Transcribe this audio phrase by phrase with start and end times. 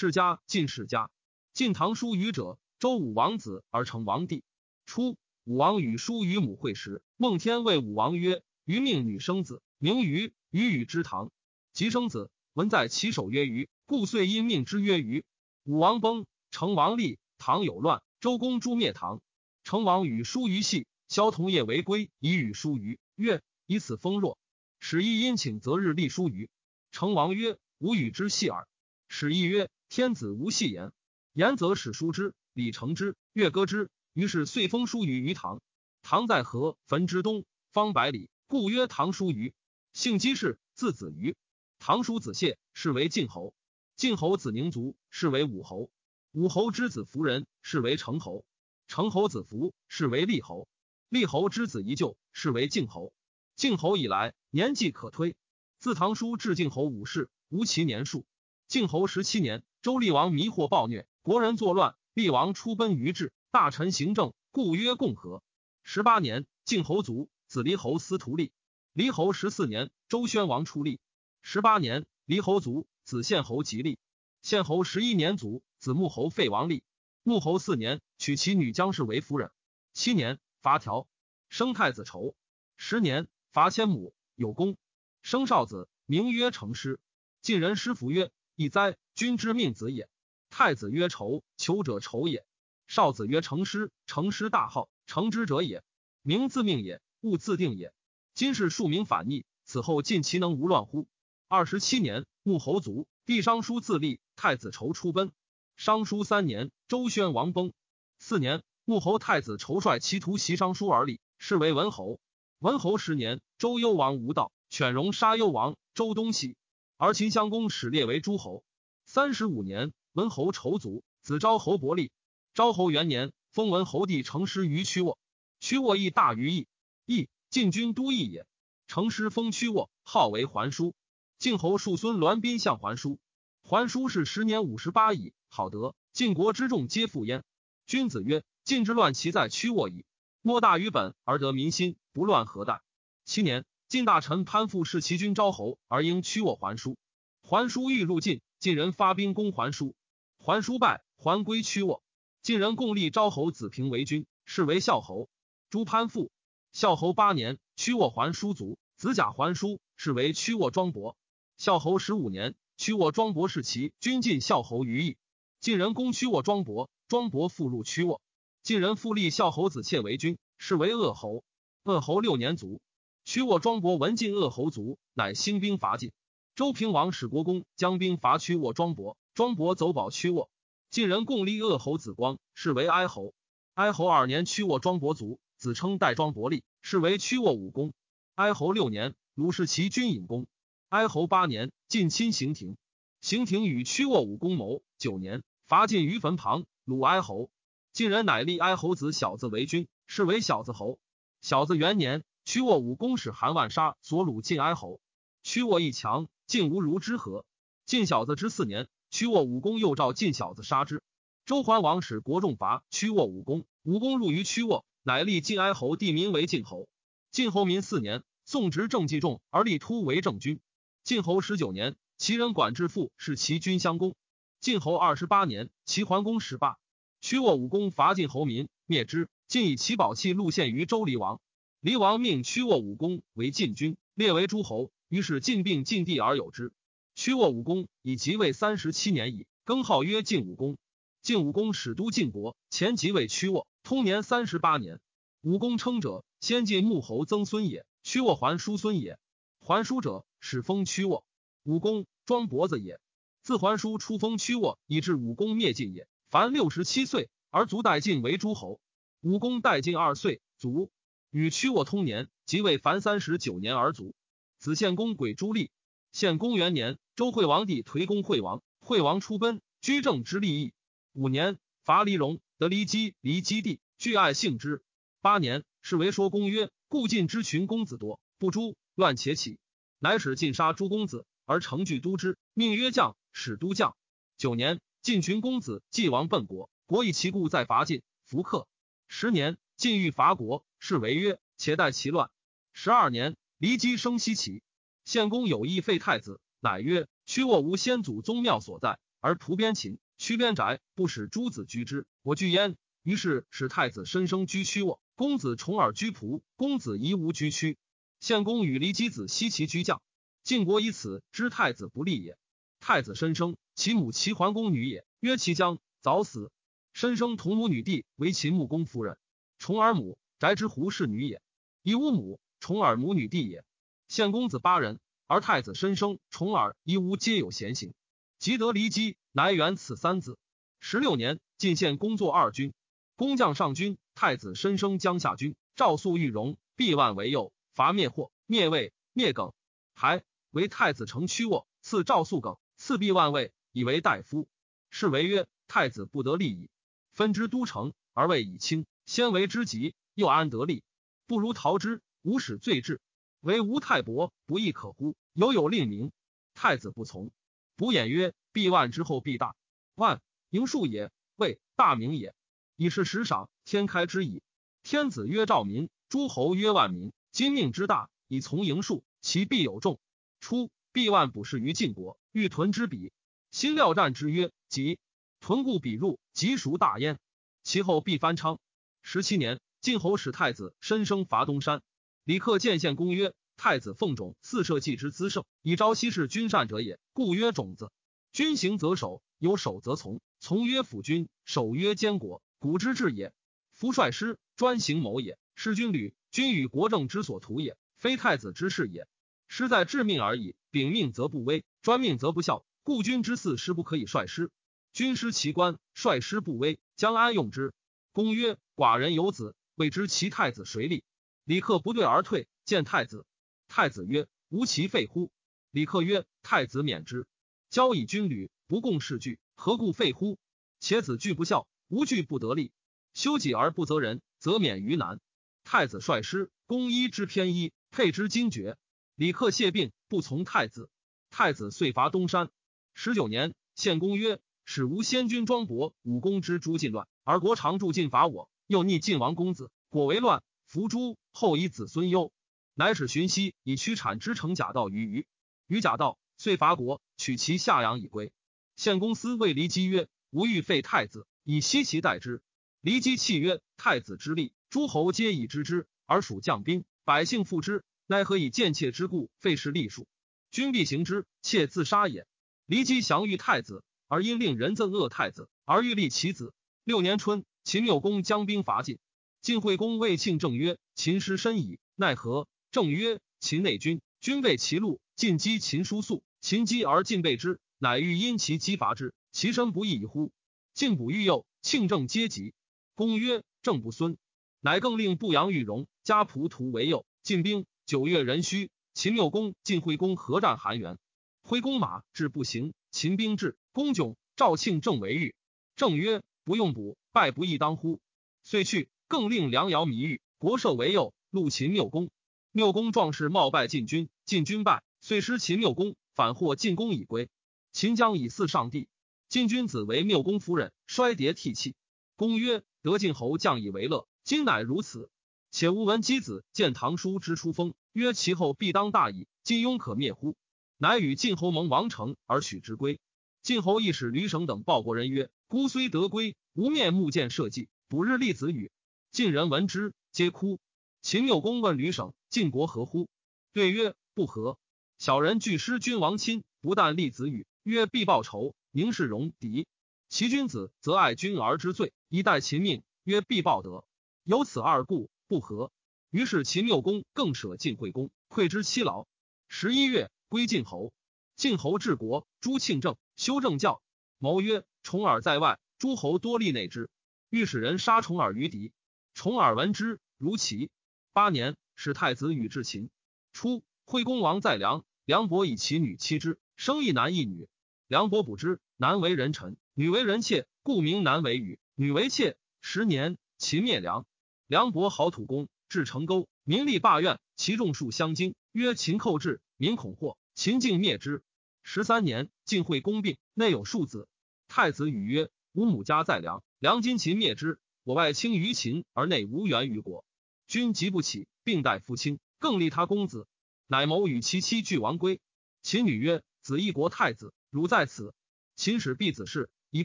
[0.00, 1.10] 世家晋世家。
[1.52, 4.44] 晋唐叔虞者，周武王子而成王帝。
[4.86, 10.32] 初，武王与叔虞母会时，孟天谓武王曰：“虞命女生子，名虞。
[10.50, 11.32] 虞与之堂，
[11.72, 15.24] 及生子，文在其首曰虞，故遂因命之曰虞。
[15.64, 19.20] 武王崩，成王立，唐有乱，周公诛灭唐。
[19.64, 24.38] 成王与叔虞戏，萧同业为归，以与叔虞曰：以此封若。
[24.78, 26.48] 使一殷请择日立叔虞。
[26.92, 28.68] 成王曰：吾与之戏耳。
[29.08, 30.92] 使一曰：天子无戏言。
[31.32, 33.90] 言则使书之，礼成之，乐歌之。
[34.12, 35.62] 于是遂封叔虞于唐。
[36.02, 39.54] 唐在河汾之东，方百里，故曰唐叔虞。
[39.92, 41.36] 姓姬氏，字子瑜。
[41.78, 43.54] 唐叔子谢，是为晋侯。
[43.96, 45.90] 晋侯子宁卒，是为武侯。
[46.32, 48.44] 武侯之子夫人，是为成侯。
[48.88, 50.68] 成侯子服，是为厉侯。
[51.08, 53.12] 厉侯之子宜就，是为晋侯。
[53.56, 55.34] 晋侯以来，年纪可推。
[55.78, 58.26] 自唐叔至晋侯五世，无其年数。
[58.68, 61.08] 晋侯十七年，周厉王迷惑暴虐。
[61.22, 65.42] 国人作乱，厉王出奔于治，大臣行政，故曰共和。
[65.82, 68.52] 十八年，晋侯卒，子离侯司徒立。
[68.92, 71.00] 离侯十四年，周宣王出立。
[71.40, 73.98] 十八年，离侯卒，子献侯即立。
[74.42, 76.84] 献侯十一年卒，子穆侯废王立。
[77.22, 79.50] 穆侯四年，娶其女姜氏为夫人。
[79.94, 81.08] 七年，伐条，
[81.48, 82.36] 生太子仇。
[82.76, 84.76] 十年，伐千亩，有功，
[85.22, 87.00] 生少子，名曰成师。
[87.40, 90.08] 晋人师服曰：“以哉，君之命子也。”
[90.50, 92.44] 太子曰：“仇，求者仇也。”
[92.88, 95.84] 少子曰：“成师，成师大号，成之者也。
[96.22, 97.94] 名自命也，物自定也。
[98.34, 101.06] 今世庶民反逆，此后尽其能无乱乎？”
[101.46, 105.30] 二十七年，穆侯卒，弟商叔自立，太子仇出奔。
[105.76, 107.72] 商叔三年，周宣王崩。
[108.18, 112.18] 四年，穆侯太子仇率其徒袭商叔而立，是为文侯。
[112.58, 116.56] 文侯十年，周幽王无道，犬戎杀幽王，周东西，
[117.00, 118.64] 而秦襄公始列为诸侯。
[119.06, 119.92] 三十五年。
[120.14, 122.10] 文侯仇卒，子昭侯伯立。
[122.54, 125.16] 昭侯元年，封文侯弟成师于曲沃。
[125.60, 126.66] 曲沃邑大于邑，
[127.06, 128.44] 邑晋军都邑也。
[128.88, 130.92] 成师封曲沃，号为桓叔。
[131.38, 133.20] 晋侯庶孙栾宾向桓叔。
[133.62, 137.44] 桓叔是十年五十八矣，好德，晋国之众皆附焉。
[137.86, 140.04] 君子曰：晋之乱，其在曲沃矣。
[140.42, 142.82] 莫大于本而得民心，不乱何待？
[143.24, 146.98] 七年，晋大臣潘复弑其君昭侯，而应屈沃桓叔。
[147.40, 149.94] 还叔欲入晋，晋人发兵攻还叔。
[150.38, 152.02] 还叔败，还归屈沃。
[152.42, 155.30] 晋人共立昭侯子平为君，是为孝侯。
[155.70, 156.30] 朱潘复。
[156.70, 161.16] 孝侯八年，屈沃还叔卒，子甲桓叔，是为屈沃庄伯。
[161.56, 165.16] 孝侯十五年，屈沃庄伯弑其君晋孝侯于邑。
[165.60, 168.20] 晋人攻屈沃庄伯，庄伯复入屈沃。
[168.62, 171.42] 晋人复立孝侯子妾为君，是为鄂侯。
[171.84, 172.82] 鄂侯六年卒。
[173.28, 176.12] 屈沃庄伯闻晋鄂侯卒，乃兴兵伐晋。
[176.54, 179.18] 周平王使国公将兵伐屈沃庄伯。
[179.34, 180.48] 庄伯走保屈沃，
[180.88, 183.34] 晋人共立鄂侯子光，是为哀侯。
[183.74, 187.92] 哀侯二年，屈沃庄伯卒，子称代庄伯立，是为屈沃武公。
[188.34, 190.46] 哀侯六年，鲁氏其君隐公。
[190.88, 192.78] 哀侯八年，晋亲行庭，
[193.20, 194.80] 行庭与屈沃武公谋。
[194.96, 197.50] 九年，伐晋于坟旁，鲁哀侯。
[197.92, 200.98] 晋人乃立哀侯子小子为君，是为小子侯。
[201.42, 205.02] 小子元年，屈沃武功使韩万杀所鲁晋哀侯。
[205.42, 207.44] 屈沃一强，晋无如之何。
[207.84, 208.88] 晋小子之四年。
[209.10, 211.02] 屈沃武功又召晋小子杀之。
[211.44, 216.88] 周桓王使国众伐屈沃武功，武功入于屈沃，乃立晋哀侯地名为晋侯。
[217.30, 220.58] 晋侯民四年，宋执政继重而立突为政君。
[221.04, 224.14] 晋侯十九年，齐人管至父是齐君相公。
[224.58, 226.78] 晋侯二十八年，齐桓公始罢。
[227.20, 229.28] 屈沃武功伐晋侯民，灭之。
[229.48, 231.42] 晋以其宝器路献于周离王。
[231.80, 234.90] 离王命屈沃武功为晋君，列为诸侯。
[235.08, 236.72] 于是晋并晋地而有之。
[237.14, 240.76] 屈沃武功以即位三十七年矣，更号曰晋武公。
[241.22, 245.00] 晋武公始都晋国，前即位屈沃，通年三十八年。
[245.40, 247.86] 武功称者，先晋穆侯曾孙也。
[248.02, 249.18] 屈沃还叔孙也。
[249.60, 251.24] 还叔者，始封屈沃。
[251.62, 253.00] 武功庄伯子也。
[253.40, 256.08] 自还叔出封屈沃，以致武功灭晋也。
[256.28, 258.80] 凡六十七岁而卒，代晋为诸侯。
[259.20, 260.90] 武功代晋二岁卒，
[261.30, 264.14] 与屈沃通年，即位凡三十九年而卒。
[264.58, 265.70] 子献公鬼朱立。
[266.10, 266.98] 献公元年。
[267.16, 270.72] 周惠王帝颓公惠王，惠王出奔，居正之利益。
[271.14, 274.84] 五年，伐黎戎，得黎基，黎基地，惧爱幸之。
[275.20, 279.58] 八年，是为说公曰：“故晋之群公子多，不诛，乱且起。”
[279.98, 283.96] 乃使尽杀诸公子，而成具都之，命曰将，使都将。
[284.36, 288.68] 九年，晋群公子既王奔国，国以其故再伐晋，弗克。
[289.08, 292.32] 十年，晋欲伐国，是为曰：“且待其乱。”
[292.74, 294.60] 十二年，黎姬生西齐，
[295.04, 296.40] 献公有意废太子。
[296.58, 302.08] 乃曰：屈沃无先祖宗庙所在，而屠边秦，屈边宅，不使诸子居之。
[302.24, 302.76] 我惧焉。
[303.04, 307.78] 于是使太子申生居屈沃，公子重耳居仆，公子夷吾居屈。
[308.18, 310.02] 献公与骊姬子西齐居将。
[310.42, 312.36] 晋国以此知太子不利也。
[312.80, 316.50] 太子申生，其母齐桓公女也，曰其将早死。
[316.92, 319.16] 申生同母女弟为秦穆公夫人。
[319.58, 321.42] 重耳母翟之胡氏女也，
[321.82, 323.64] 夷吾母重耳母女弟也。
[324.06, 327.92] 献公子八人，而太子申生、重耳、夷吾皆有贤行。
[328.38, 330.38] 及得骊姬，乃远此三子。
[330.80, 332.72] 十六年，晋献公作二军。
[333.16, 339.52] 工将上军，太子申生江夏军，赵肃玉荣，毕万为右，伐灭霍，灭魏，灭耿，
[339.92, 344.48] 还为太子成屈沃，赐赵肃耿，赐毕万位，以为大夫。
[344.88, 346.70] 是为曰：太子不得利矣。
[347.12, 350.82] 分之都城，而未以轻，先为之急，又安得利？
[351.26, 352.02] 不如逃之。
[352.20, 353.00] 无使罪至，
[353.40, 355.16] 为吴太伯，不亦可乎？
[355.32, 356.12] 犹有令名。
[356.52, 357.30] 太子不从。
[357.74, 359.56] 卜衍曰：必万之后必大。
[359.94, 360.20] 万
[360.50, 362.34] 营数也，谓大名也。
[362.76, 364.42] 以是时赏，天开之矣。
[364.82, 367.14] 天子曰兆民，诸侯曰万民。
[367.32, 369.98] 今命之大，以从营数，其必有众。
[370.38, 373.10] 初，必万卜士于晋国，欲屯之彼。
[373.50, 374.98] 新料战之曰：即
[375.40, 377.18] 屯故彼入，即孰大焉？
[377.62, 378.60] 其后必翻昌。
[379.10, 381.80] 十七年，晋侯使太子申生伐东山。
[382.24, 387.90] 李克见献公曰：太子奉种四社稷之资盛，以昭西氏君善者也，故曰种子。
[388.32, 390.20] 君行则守，有守则从。
[390.40, 392.42] 从曰辅君，守曰监国。
[392.58, 393.32] 古之治也，
[393.72, 395.38] 夫率师专行谋也。
[395.54, 399.06] 师军旅，君与国政之所图也，非太子之事也。
[399.48, 402.62] 师在致命而已，秉命则不威，专命则不效。
[402.82, 404.50] 故君之四师不可以率师。
[404.92, 407.72] 君师其官，率师不威，将安用之？
[408.18, 411.04] 公曰：寡人有子，未知其太子谁立？
[411.44, 413.24] 李克不对而退，见太子。
[413.68, 415.30] 太子曰：无其废乎？
[415.70, 417.28] 李克曰：太子免之。
[417.70, 420.36] 交以军旅，不共事具，何故废乎？
[420.80, 421.68] 且子惧不孝。
[421.86, 422.72] 无惧不得利，
[423.14, 425.20] 修己而不责人，则免于难。
[425.62, 428.76] 太子率师，公衣之偏衣，佩之精绝。
[429.14, 430.90] 李克谢病，不从太子。
[431.30, 432.50] 太子遂伐东山。
[432.94, 440.42] 十九年，献公曰：“使吾先君庄伯、武公之诛晋乱，而国常助晋伐我，又逆晋王公子，果为乱。
[440.64, 442.32] 伏诛后，以子孙忧。
[442.72, 445.26] 乃使荀息以驱产之城假道于虞。
[445.66, 448.32] 虞假道，遂伐国，取其下阳以归。
[448.76, 452.40] 献公司谓骊姬曰：‘吾欲废太子。’以西其代之，
[452.82, 460.08] 骊姬泣曰：“太子之立，诸侯皆以知之，而属将兵，百姓附之，奈何以贱妾之故废是立数？
[460.50, 462.26] 君必行之，妾自杀也。”
[462.66, 466.54] 骊姬降欲太子，而因令人憎恶太子，而欲立其子。
[466.88, 468.98] 六年春，秦缪公将兵伐晋，
[469.42, 480.32] 晋惠公谓庆正曰：“秦师深矣，奈何？”正曰：“秦内君，君备其路，晋击秦叔宿，秦击而晋备之，乃欲因其击伐之，其身不义已乎？”
[480.72, 482.54] 晋卜欲右，庆正皆急。
[482.94, 484.16] 公曰：“正不孙。”
[484.60, 487.04] 乃更令不阳、玉荣加仆徒为右。
[487.22, 490.96] 晋兵九月壬戌，秦缪公、晋惠公合战韩原。
[491.42, 494.16] 挥公马至不行，秦兵至，公窘。
[494.36, 495.34] 赵庆正为御。
[495.76, 498.00] 正曰：“不用卜，败不亦当乎？”
[498.42, 498.88] 遂去。
[499.06, 502.10] 更令梁尧迷欲国赦为右，录秦缪公。
[502.52, 507.30] 缪公壮士冒败晋军，晋军败，遂失秦缪公，反获晋公以归。
[507.72, 508.88] 秦将以祀上帝。
[509.28, 511.74] 晋君子为缪公夫人，衰迭涕泣。
[512.16, 515.10] 公曰：“得晋侯将以为乐，今乃如此。
[515.50, 519.26] 且吾闻箕子见唐叔之出封，曰其后必当大矣。
[519.42, 520.36] 晋庸可灭乎？
[520.76, 523.00] 乃与晋侯盟王城而许之归。
[523.42, 528.70] 晋侯亦使吕省等报国人曰：‘孤虽得归，无面目见社稷，不日立子语。’
[529.10, 530.60] 晋人闻之，皆哭。
[531.00, 533.08] 秦缪公问吕省：‘晋国何乎？’
[533.54, 534.58] 对曰：‘不和。
[534.98, 539.66] 小人惧失君王亲，不但立子语，曰必报仇。’宁是戎狄，
[540.08, 543.84] 其君子则爱君而知罪，以待秦命，曰必报德。
[544.24, 545.72] 有此二故，不和。
[546.10, 549.06] 于是秦缪公更舍晋惠公，馈之妻劳。
[549.48, 550.92] 十一月，归晋侯。
[551.34, 553.82] 晋侯治国，诛庆正，修正教。
[554.18, 556.88] 谋曰：重耳在外，诸侯多立内之。
[557.30, 558.72] 欲使人杀重耳于敌。
[559.12, 560.70] 重耳闻之，如齐。
[561.12, 562.90] 八年，使太子与至秦。
[563.32, 567.48] 初，惠公王在梁，梁伯以其女妻之，生一男一女。
[567.88, 568.60] 梁伯卜之。
[568.76, 572.36] 男为人臣，女为人妾，故名男为羽，女为妾。
[572.60, 574.06] 十年，秦灭梁。
[574.46, 581.24] 梁伯好土工，至成沟，民立罢院，其众数相惊，曰：“秦寇至，民恐祸。”秦竟灭之。
[581.70, 584.08] 十三年，晋惠公病，内有庶子。
[584.48, 590.06] 太子语曰：“吾母家在梁，梁今秦灭之，我外轻于秦，而内无援于国。
[590.46, 593.26] 君急不起，并待父亲，更立他公子。
[593.66, 595.20] 乃谋与其妻俱王归。
[595.60, 598.14] 秦女曰：‘子一国太子，汝在此。’
[598.56, 599.84] 秦使必子事，以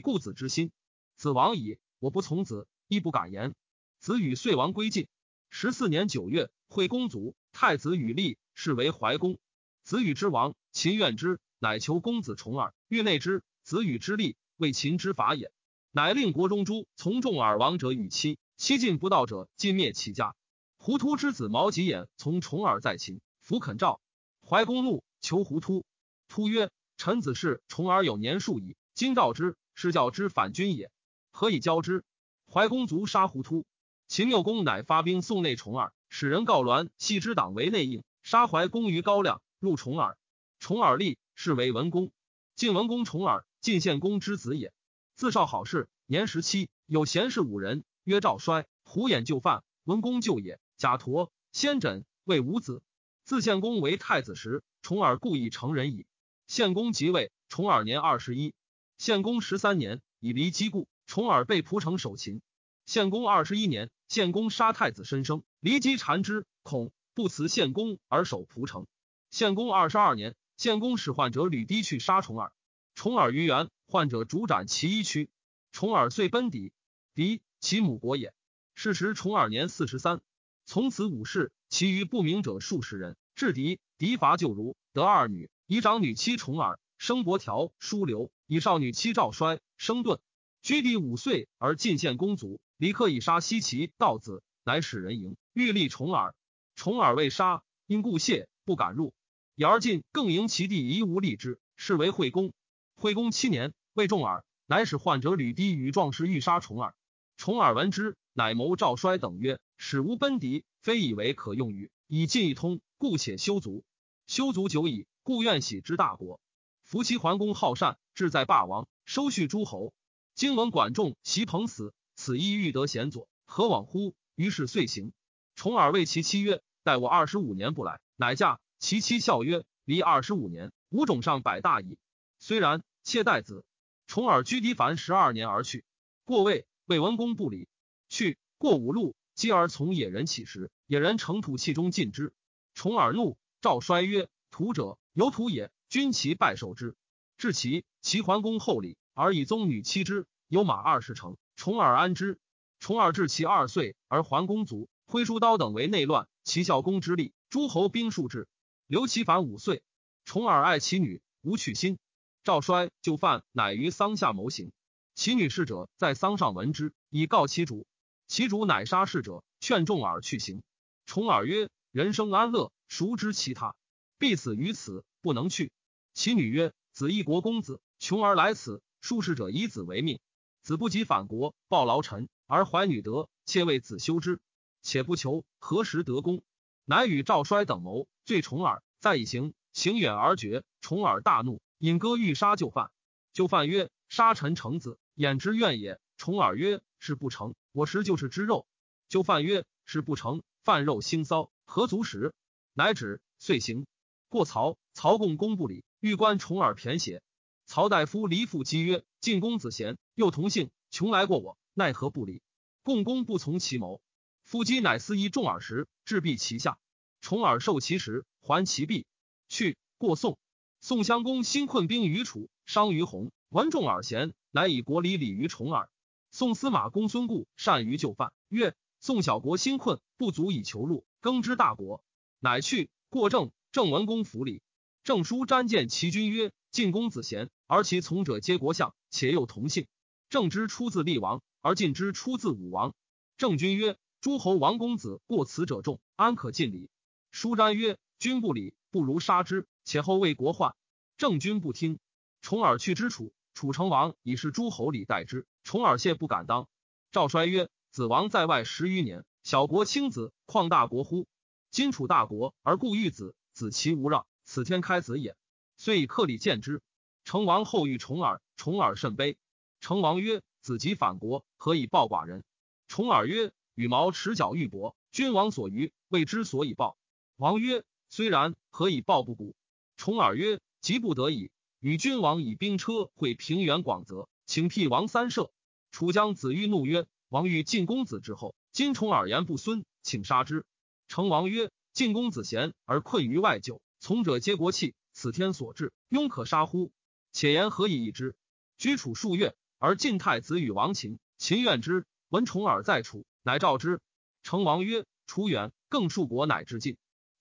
[0.00, 0.72] 故子之心。
[1.16, 3.54] 子亡矣，我不从子，亦不敢言。
[4.00, 5.06] 子与遂王归晋。
[5.50, 9.38] 十四年九月，惠公卒，太子与立，是为怀公。
[9.82, 13.42] 子与之亡，秦怨之，乃求公子重耳，欲内之。
[13.62, 15.50] 子与之立，为秦之法也。
[15.90, 20.34] 乃令国中诸从众耳亡者与妻，妻尽不道者，尽灭其家。
[20.76, 24.02] 胡突之子毛吉衍从重耳在秦，弗肯召。
[24.46, 25.86] 怀公怒，求胡突。
[26.28, 30.90] 突曰：“臣子是重耳有年数矣，今召之，是教之反君也。
[31.30, 32.04] 何以交之？”
[32.52, 33.64] 怀公卒，杀胡突。
[34.08, 40.18] 秦缪公乃发兵送内重耳，使人告栾系之党为内应，杀怀公于高梁，入重耳。
[40.58, 42.10] 重耳立，是为文公。
[42.56, 44.72] 晋文公重耳，晋献公之子也。
[45.14, 50.60] 自少好事，年十七，有贤士五人，曰赵衰、胡衍就范，文公就也。
[50.76, 52.82] 贾陀、先轸谓五子。
[53.24, 56.06] 自献公为太子时，重耳故意成人矣。
[56.46, 58.54] 献公即位，重耳年二十一。
[58.98, 62.42] 献公十三年，以离姬故，重耳被蒲城守秦。
[62.86, 68.86] 献公二十一年，献公杀太子申生，离姬缠之，恐不辞献公而守蒲城。
[69.30, 72.52] 献公二十二年，献公使患者吕堤去杀重耳。
[72.94, 75.28] 重耳于原，患者主斩其一躯。
[75.72, 76.72] 重耳遂奔敌，
[77.14, 78.32] 敌其母国也。
[78.74, 80.20] 是时重耳年四十三。
[80.64, 83.16] 从此武士，其余不明者数十人。
[83.34, 90.20] 至敌，敌伐就如，得二女，以长女妻重耳，生伯条、叔留；以少女妻赵衰，生盾。
[90.62, 96.34] 居敌五岁而进献公族，李克以杀西岐道子，乃使人迎，欲立重耳。
[96.76, 99.12] 重耳未杀，因故谢，不敢入。
[99.56, 102.52] 以而进更迎其弟夷吾立之，是为惠公。
[102.96, 106.96] 惠公七年，魏重耳，乃使患者吕低与壮士欲杀重耳。
[107.36, 113.84] 重耳闻之，乃谋赵衰等曰：“使无奔敌，非以为可用于以进一通，故且修足。
[114.26, 116.40] 修足久矣，故愿喜之大国。
[116.82, 119.92] 夫其桓公好善，志在霸王，收恤诸侯。
[120.34, 124.16] 今闻管仲、袭彭死，此亦欲得贤佐，何往乎？
[124.34, 125.12] 于是遂行。
[125.54, 131.96] 重耳谓其妻曰：‘待我二十五年不来，乃嫁。’其妻笑曰：‘离二十五年，吾种上百大矣。’
[132.38, 133.64] 虽然，妾待子。
[134.06, 135.86] 重耳居狄凡十二年而去。
[136.26, 137.66] 过魏，魏文公不礼。
[138.10, 142.34] 去过五路，继而从野人起时，野人乘土器中尽之。
[142.74, 145.72] 重耳怒，赵衰曰：“土者，有土也。
[145.88, 146.94] 君其拜受之。
[147.38, 150.26] 至其，齐桓公厚礼，而以宗女妻之。
[150.46, 151.38] 有马二十乘。
[151.56, 152.38] 重耳安之。
[152.80, 154.90] 重耳至其二岁，而桓公卒。
[155.06, 158.46] 挥书刀等为内乱，齐孝公之立，诸侯兵数至。
[158.86, 159.82] 刘其凡五岁。
[160.26, 161.98] 重耳爱其女，无去心。
[162.42, 164.72] 赵衰就犯，乃于桑下谋行。
[165.14, 167.86] 其女侍者在桑上闻之，以告其主。
[168.26, 170.62] 其主乃杀侍者，劝重耳去行。
[171.06, 173.74] 重耳曰：“人生安乐，孰知其他？
[174.18, 175.72] 必死于此，不能去。”
[176.12, 180.20] 其女曰：“子一国公子，穷而来此，数侍者以子为命。
[180.62, 184.40] 子不及反国，报劳臣，而怀女德，妾为子修之，
[184.82, 186.42] 且不求何时得功。”
[186.86, 190.64] 乃与赵衰等谋，罪重耳，再以行，行远而绝。
[190.80, 191.60] 重耳大怒。
[191.78, 192.90] 引歌欲杀就犯，
[193.32, 198.66] 就犯曰：“杀臣成子，焉之怨也？”重耳曰：“是不成，我食就是之肉。”
[199.08, 202.32] 就犯曰：“是不成，饭肉腥骚，何足食？”
[202.72, 203.86] 乃止，遂行。
[204.30, 207.22] 过曹，曹共公不礼，欲观重耳骈写。
[207.66, 212.40] 曹大夫离父讥曰：“晋公子贤，又同姓，穷来过我，奈何不礼？”
[212.82, 214.00] 共公不从其谋。
[214.42, 216.78] 夫姬乃司仪重耳时，置璧其下。
[217.24, 219.06] 重耳受其时，还其璧。
[219.48, 220.36] 去过宋。
[220.82, 223.32] 宋襄公新困兵于楚，伤于洪。
[223.48, 225.88] 闻重耳贤，乃以国礼礼于重耳。
[226.30, 232.04] 宋司马公孙固善于就范，曰：“宋小国新困，不足以求禄，耕之大国。”
[232.40, 233.50] 乃去过郑。
[233.72, 234.60] 郑文公服礼。
[235.02, 239.86] 郑书瞻见其君曰：“晋公子贤，而其从者皆国相，且又同姓。
[240.28, 242.94] 郑之出自厉王，而晋之出自武王。”
[243.38, 246.90] 郑君曰：“诸侯王公子过此者众，安可尽礼？”
[247.34, 250.76] 书瞻曰：“君不礼，不如杀之。”且后为国患，
[251.16, 251.98] 郑君不听。
[252.40, 255.44] 重耳去之楚，楚成王以是诸侯礼待之。
[255.64, 256.68] 重耳谢不敢当。
[257.10, 261.26] 赵衰曰：“子王在外十余年，小国轻子，况大国乎？
[261.72, 265.36] 今楚大国而故欲子，子其无让，此天开子也。
[265.76, 266.82] 遂以克礼见之。
[267.24, 269.36] 成王后遇重耳，重耳甚悲。
[269.80, 272.44] 成王曰：‘子即反国，何以报寡人？’
[272.86, 276.96] 重耳曰：‘羽毛持角玉帛，君王所余，未之所以报。’
[277.36, 279.56] 王曰：‘虽然，何以报不古？’
[279.96, 281.50] 重耳曰：“急不得已，
[281.80, 285.50] 与君王以兵车会平原广泽，请辟王三舍。”
[285.90, 290.64] 楚将子玉怒曰：“王欲晋公子之后，今重耳言不孙，请杀之。”
[291.08, 296.92] 成王曰：“晋公子贤而困于外久，从者皆国器，此天所至，庸可杀乎？
[297.32, 298.36] 且言何以易之？”
[298.78, 301.18] 居楚数月，而晋太子与王秦。
[301.36, 304.00] 秦怨之，闻重耳在楚，乃召之。
[304.44, 306.96] 成王曰：“楚远，更数国，乃至晋。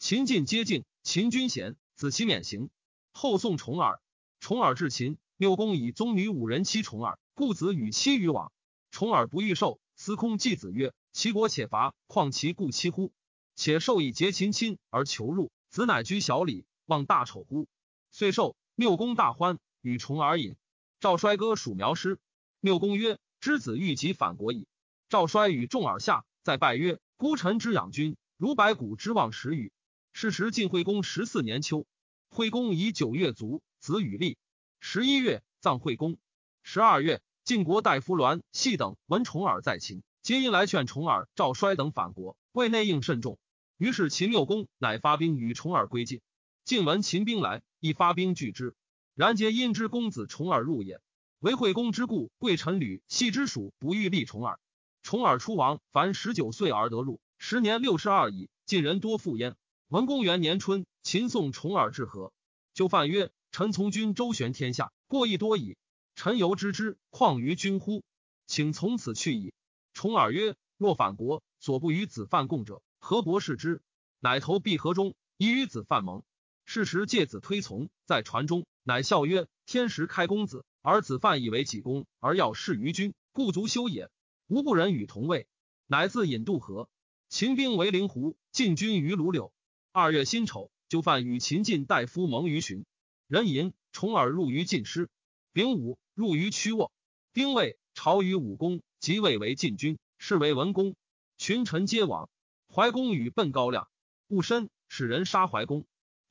[0.06, 0.84] 秦晋皆敬。
[1.02, 2.70] 秦君贤，子其免刑。
[3.14, 4.02] 后送重耳。
[4.42, 8.52] 重耳至秦，六公以宗女五人妻重耳，故子与妻与往。
[8.92, 13.14] 重耳不欲受，司空季子曰：‘齐国且伐，况其故妻乎？
[13.56, 17.70] 且受以结秦亲而求入，子乃居小礼，望大丑乎？’
[18.12, 18.58] 遂受。
[18.76, 20.58] 六公大欢，与重耳饮。
[21.00, 22.20] 赵衰歌属苗师。
[22.60, 24.68] 六公曰。”之子欲及反国矣。
[25.08, 29.72] 赵衰与众耳下，再拜曰：“孤臣之养君，如白骨之望时与。”
[30.16, 31.88] 是时晋惠公十四年秋，
[32.30, 34.38] 惠公以九月卒，子与立。
[34.80, 36.18] 十一月，葬惠公。
[36.62, 43.40] 十二月，晋国大夫栾系等闻重耳在秦，皆因来劝重耳、赵衰等反国，为内应甚重。
[43.78, 46.22] 于是秦六公乃发兵与重耳归晋。
[46.64, 48.76] 晋闻秦兵来，亦发兵拒之。
[49.16, 51.02] 然皆因之公子重耳入也。
[51.40, 54.60] 为惠公之故，贵臣吕系之属不欲立重耳。
[55.02, 58.52] 重耳出王，凡十九岁而得入，时年六十二矣。
[58.68, 59.58] 晋人多附焉。
[59.94, 62.34] 文公元年春，秦送重耳至和，
[62.74, 65.78] 就犯曰：“臣从君周旋天下，过亦多矣。
[66.16, 68.04] 臣犹知之，况于君乎？
[68.48, 69.54] 请从此去矣。”
[69.94, 73.84] 重耳曰：“若反国，所不与子犯共者，何伯视之？”
[74.20, 76.24] 乃投璧河中，以与子犯盟。
[76.66, 84.10] 是时介子推从，在船中，乃笑曰：“天时开公子。”而子犯以为己功，而要事于君，故足羞也。
[84.48, 85.46] 吾不忍与同位，
[85.86, 86.90] 乃自引渡河。
[87.30, 89.54] 秦兵围灵湖，晋军于卢柳。
[89.96, 92.84] 二月辛丑，就犯与秦晋大夫蒙于寻。
[93.28, 95.08] 人吟重耳入于晋师。
[95.52, 96.92] 丙午，入于曲沃。
[97.32, 100.96] 丁未，朝于武功，即位为晋军，是为文公。
[101.38, 102.28] 群臣皆往。
[102.74, 103.88] 怀公与奔高亮，
[104.30, 105.86] 戊申，使人杀怀公。